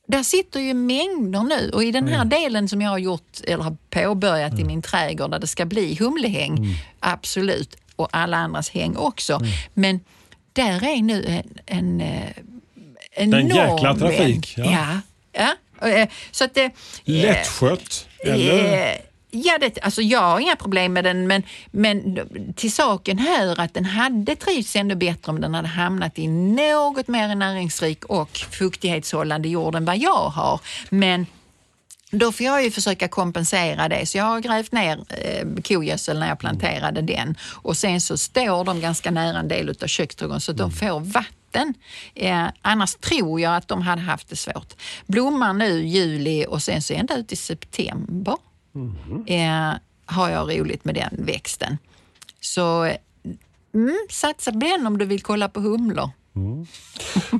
Där 0.08 0.24
sitter 0.24 0.60
ju 0.60 0.74
mängder 0.74 1.44
nu 1.44 1.70
och 1.74 1.84
i 1.84 1.92
den 1.92 2.08
här 2.08 2.26
delen 2.26 2.70
som 2.70 2.82
jag 2.82 2.90
har 2.90 2.98
gjort 2.98 3.42
eller 3.48 3.64
har 3.64 3.78
påbörjat 3.90 4.60
i 4.60 4.64
min 4.64 4.82
trädgård 4.82 5.32
där 5.32 5.40
det 5.40 5.48
ska 5.48 5.66
bli 5.66 5.96
humlehäng, 6.00 6.58
Mm. 6.58 6.70
absolut, 7.00 7.76
och 7.96 8.08
alla 8.12 8.38
andras 8.38 8.70
häng 8.70 8.96
också. 8.96 9.40
Men 9.74 10.00
där 10.54 10.84
är 10.98 11.02
nu 11.02 11.26
en, 11.28 11.50
en 11.66 12.02
eh, 12.02 12.30
enorm 13.12 13.48
jäkla 13.48 13.96
trafik, 13.96 14.54
ja. 14.58 15.00
Ja, 15.32 15.56
ja. 15.82 15.88
eh, 15.88 16.10
Så 16.32 16.44
att, 16.44 16.58
eh, 16.58 16.68
Lättskött? 17.04 18.08
Eller? 18.24 18.92
Eh, 18.92 18.98
Ja, 19.32 19.58
det, 19.58 19.80
alltså 19.82 20.02
jag 20.02 20.22
har 20.22 20.40
inga 20.40 20.56
problem 20.56 20.94
med 20.94 21.04
den, 21.04 21.28
men, 21.28 21.44
men 21.72 22.20
till 22.56 22.72
saken 22.72 23.20
hör 23.20 23.60
att 23.60 23.74
den 23.74 23.86
hade 23.86 24.36
trivts 24.36 24.76
ännu 24.76 24.96
bättre 24.96 25.32
om 25.32 25.42
den 25.42 25.54
hade 25.54 25.68
hamnat 25.68 26.20
i 26.20 26.28
något 26.28 27.08
mer 27.08 27.36
näringsrik 27.36 28.06
och 28.06 28.38
fuktighetshållande 28.38 29.50
jord 29.50 29.76
än 29.76 29.86
vad 29.86 29.98
jag 29.98 30.30
har. 30.30 30.60
Men 30.90 31.26
då 32.12 32.32
får 32.32 32.46
jag 32.46 32.64
ju 32.64 32.72
försöka 32.72 33.08
kompensera 33.08 33.90
det. 33.90 34.06
Så 34.06 34.18
jag 34.18 34.26
har 34.26 34.40
grävt 34.40 34.72
ner 34.72 35.00
eh, 35.10 35.62
kogödsel 35.64 36.20
när 36.20 36.28
jag 36.28 36.40
planterade 36.40 37.02
den 37.02 37.38
och 37.52 37.78
sen 37.78 38.02
så 38.02 38.18
står 38.18 38.64
de 38.64 38.82
ganska 38.82 39.12
nära 39.12 39.40
en 39.40 39.48
del 39.48 39.70
av 39.70 39.88
köksträdgården 39.88 40.42
så 40.42 40.52
de 40.52 40.72
får 40.72 41.00
vatten. 41.00 41.39
Eh, 42.16 42.48
annars 42.62 42.96
tror 42.96 43.42
jag 43.42 43.56
att 43.56 43.68
de 43.68 43.82
hade 43.82 44.02
haft 44.02 44.30
det 44.30 44.36
svårt. 44.36 44.74
Blommar 45.08 45.54
nu 45.54 45.88
juli 45.88 46.46
och 46.50 46.62
sen 46.64 46.82
så 46.82 46.94
ända 46.94 47.18
ut 47.18 47.32
i 47.32 47.36
september 47.36 48.36
eh, 49.28 49.74
har 50.06 50.30
jag 50.30 50.60
roligt 50.60 50.86
med 50.86 50.96
den 50.96 51.26
växten. 51.26 51.78
Så 52.42 52.84
mm, 53.74 53.98
satsa 54.10 54.52
på 54.52 54.58
den 54.60 54.88
om 54.88 54.98
du 54.98 55.06
vill 55.06 55.22
kolla 55.22 55.50
på 55.50 55.60
humlor. 55.60 56.10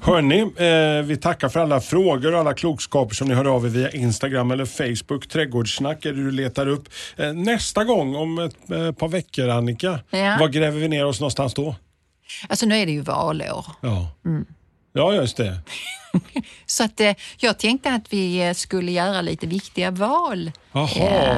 Hörni, 0.04 0.42
eh, 0.42 1.06
vi 1.06 1.18
tackar 1.18 1.50
för 1.50 1.60
alla 1.60 1.82
frågor 1.82 2.34
och 2.34 2.40
alla 2.40 2.54
klokskaper 2.54 3.16
som 3.16 3.28
ni 3.28 3.34
hör 3.34 3.46
av 3.46 3.66
er 3.66 3.70
via 3.70 3.92
Instagram 3.92 4.52
eller 4.52 4.66
Facebook. 4.66 5.28
Trädgårdssnack 5.28 6.06
är 6.06 6.14
det 6.14 6.24
du 6.24 6.32
letar 6.32 6.68
upp. 6.68 6.90
Eh, 7.18 7.34
nästa 7.34 7.84
gång 7.84 8.16
om 8.16 8.40
ett 8.40 8.72
eh, 8.72 8.92
par 8.92 9.08
veckor 9.08 9.50
Annika, 9.50 10.00
Ja. 10.10 10.38
var 10.40 10.48
gräver 10.48 10.80
vi 10.80 10.88
ner 10.88 11.06
oss 11.06 11.20
någonstans 11.20 11.54
då? 11.54 11.76
Alltså 12.50 12.66
nu 12.66 12.78
är 12.78 12.86
det 12.86 12.92
ju 12.92 13.02
valår. 13.02 13.66
Ja, 13.82 14.12
ja 14.94 15.14
just 15.14 15.38
det. 15.38 15.60
Så 16.66 16.84
att, 16.84 17.00
eh, 17.00 17.14
jag 17.38 17.60
tänkte 17.60 17.94
att 17.94 18.14
vi 18.14 18.48
eh, 18.48 18.54
skulle 18.54 18.92
göra 18.92 19.22
lite 19.22 19.48
viktiga 19.48 19.92
val. 19.92 20.52
Jaha, 20.72 20.88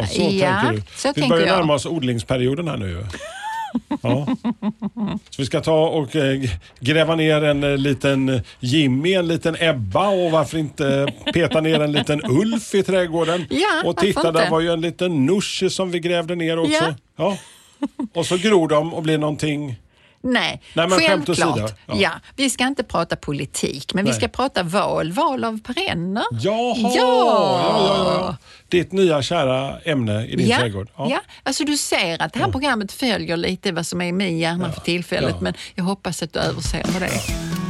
så 0.07 0.21
ja, 0.21 0.61
tänker 0.61 0.71
du. 0.71 0.81
så 0.95 1.13
vi 1.15 1.27
börjar 1.27 1.47
jag. 1.47 1.57
närma 1.57 1.73
oss 1.73 1.85
odlingsperioden 1.85 2.67
här 2.67 2.77
nu. 2.77 3.05
Ja. 4.01 4.27
Så 5.29 5.41
vi 5.41 5.45
ska 5.45 5.61
ta 5.61 5.87
och 5.87 6.15
eh, 6.15 6.41
gräva 6.79 7.15
ner 7.15 7.43
en 7.43 7.83
liten 7.83 8.41
Jimmy, 8.59 9.13
en 9.13 9.27
liten 9.27 9.55
Ebba 9.59 10.07
och 10.07 10.31
varför 10.31 10.57
inte 10.57 11.13
peta 11.33 11.61
ner 11.61 11.79
en 11.79 11.91
liten 11.91 12.21
Ulf 12.25 12.75
i 12.75 12.83
trädgården. 12.83 13.45
Ja, 13.49 13.83
och 13.85 13.97
titta, 13.97 14.31
där 14.31 14.49
var 14.49 14.59
ju 14.59 14.73
en 14.73 14.81
liten 14.81 15.25
Nooshi 15.25 15.69
som 15.69 15.91
vi 15.91 15.99
grävde 15.99 16.35
ner 16.35 16.59
också. 16.59 16.71
Ja. 16.71 16.95
Ja. 17.15 17.37
Och 18.13 18.25
så 18.25 18.37
gror 18.37 18.67
de 18.67 18.93
och 18.93 19.03
blir 19.03 19.17
någonting 19.17 19.75
Nej, 20.23 20.61
Nej, 20.73 20.87
men 20.87 20.99
självklart. 20.99 21.73
Ja. 21.85 21.95
Ja. 21.95 22.11
vi 22.35 22.49
ska 22.49 22.67
inte 22.67 22.83
prata 22.83 23.15
politik, 23.15 23.93
men 23.93 24.05
vi 24.05 24.11
Nej. 24.11 24.19
ska 24.19 24.27
prata 24.27 24.63
val. 24.63 25.11
Val 25.11 25.43
av 25.43 25.59
perenner. 25.61 26.23
Jaha! 26.31 26.75
Ja. 26.77 26.91
Ja, 26.95 28.05
ja, 28.05 28.13
ja. 28.13 28.37
Ditt 28.67 28.91
nya 28.91 29.21
kära 29.21 29.79
ämne 29.79 30.25
i 30.27 30.35
din 30.35 30.47
ja, 30.47 30.57
trädgård. 30.57 30.87
Ja. 30.97 31.21
alltså 31.43 31.63
du 31.63 31.77
ser 31.77 32.21
att 32.21 32.33
det 32.33 32.39
här 32.39 32.51
programmet 32.51 32.91
följer 32.91 33.37
lite 33.37 33.71
vad 33.71 33.85
som 33.85 34.01
är 34.01 34.05
i 34.05 34.11
min 34.11 34.39
hjärna 34.39 34.71
för 34.71 34.81
tillfället, 34.81 35.35
ja. 35.35 35.41
men 35.41 35.53
jag 35.75 35.83
hoppas 35.83 36.23
att 36.23 36.33
du 36.33 36.39
överser 36.39 36.85
med 36.93 37.01
det. 37.01 37.11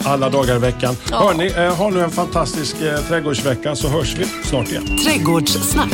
Alla 0.05 0.29
dagar 0.29 0.55
i 0.55 0.59
veckan. 0.59 0.95
Ja. 1.11 1.19
Hörni, 1.19 1.47
eh, 1.47 1.75
ha 1.75 1.89
nu 1.89 2.01
en 2.01 2.11
fantastisk 2.11 2.81
eh, 2.81 2.97
trädgårdsvecka 2.99 3.75
så 3.75 3.87
hörs 3.87 4.15
vi 4.15 4.25
snart 4.25 4.67
igen. 4.67 4.97
Trädgårdssnack. 4.97 5.93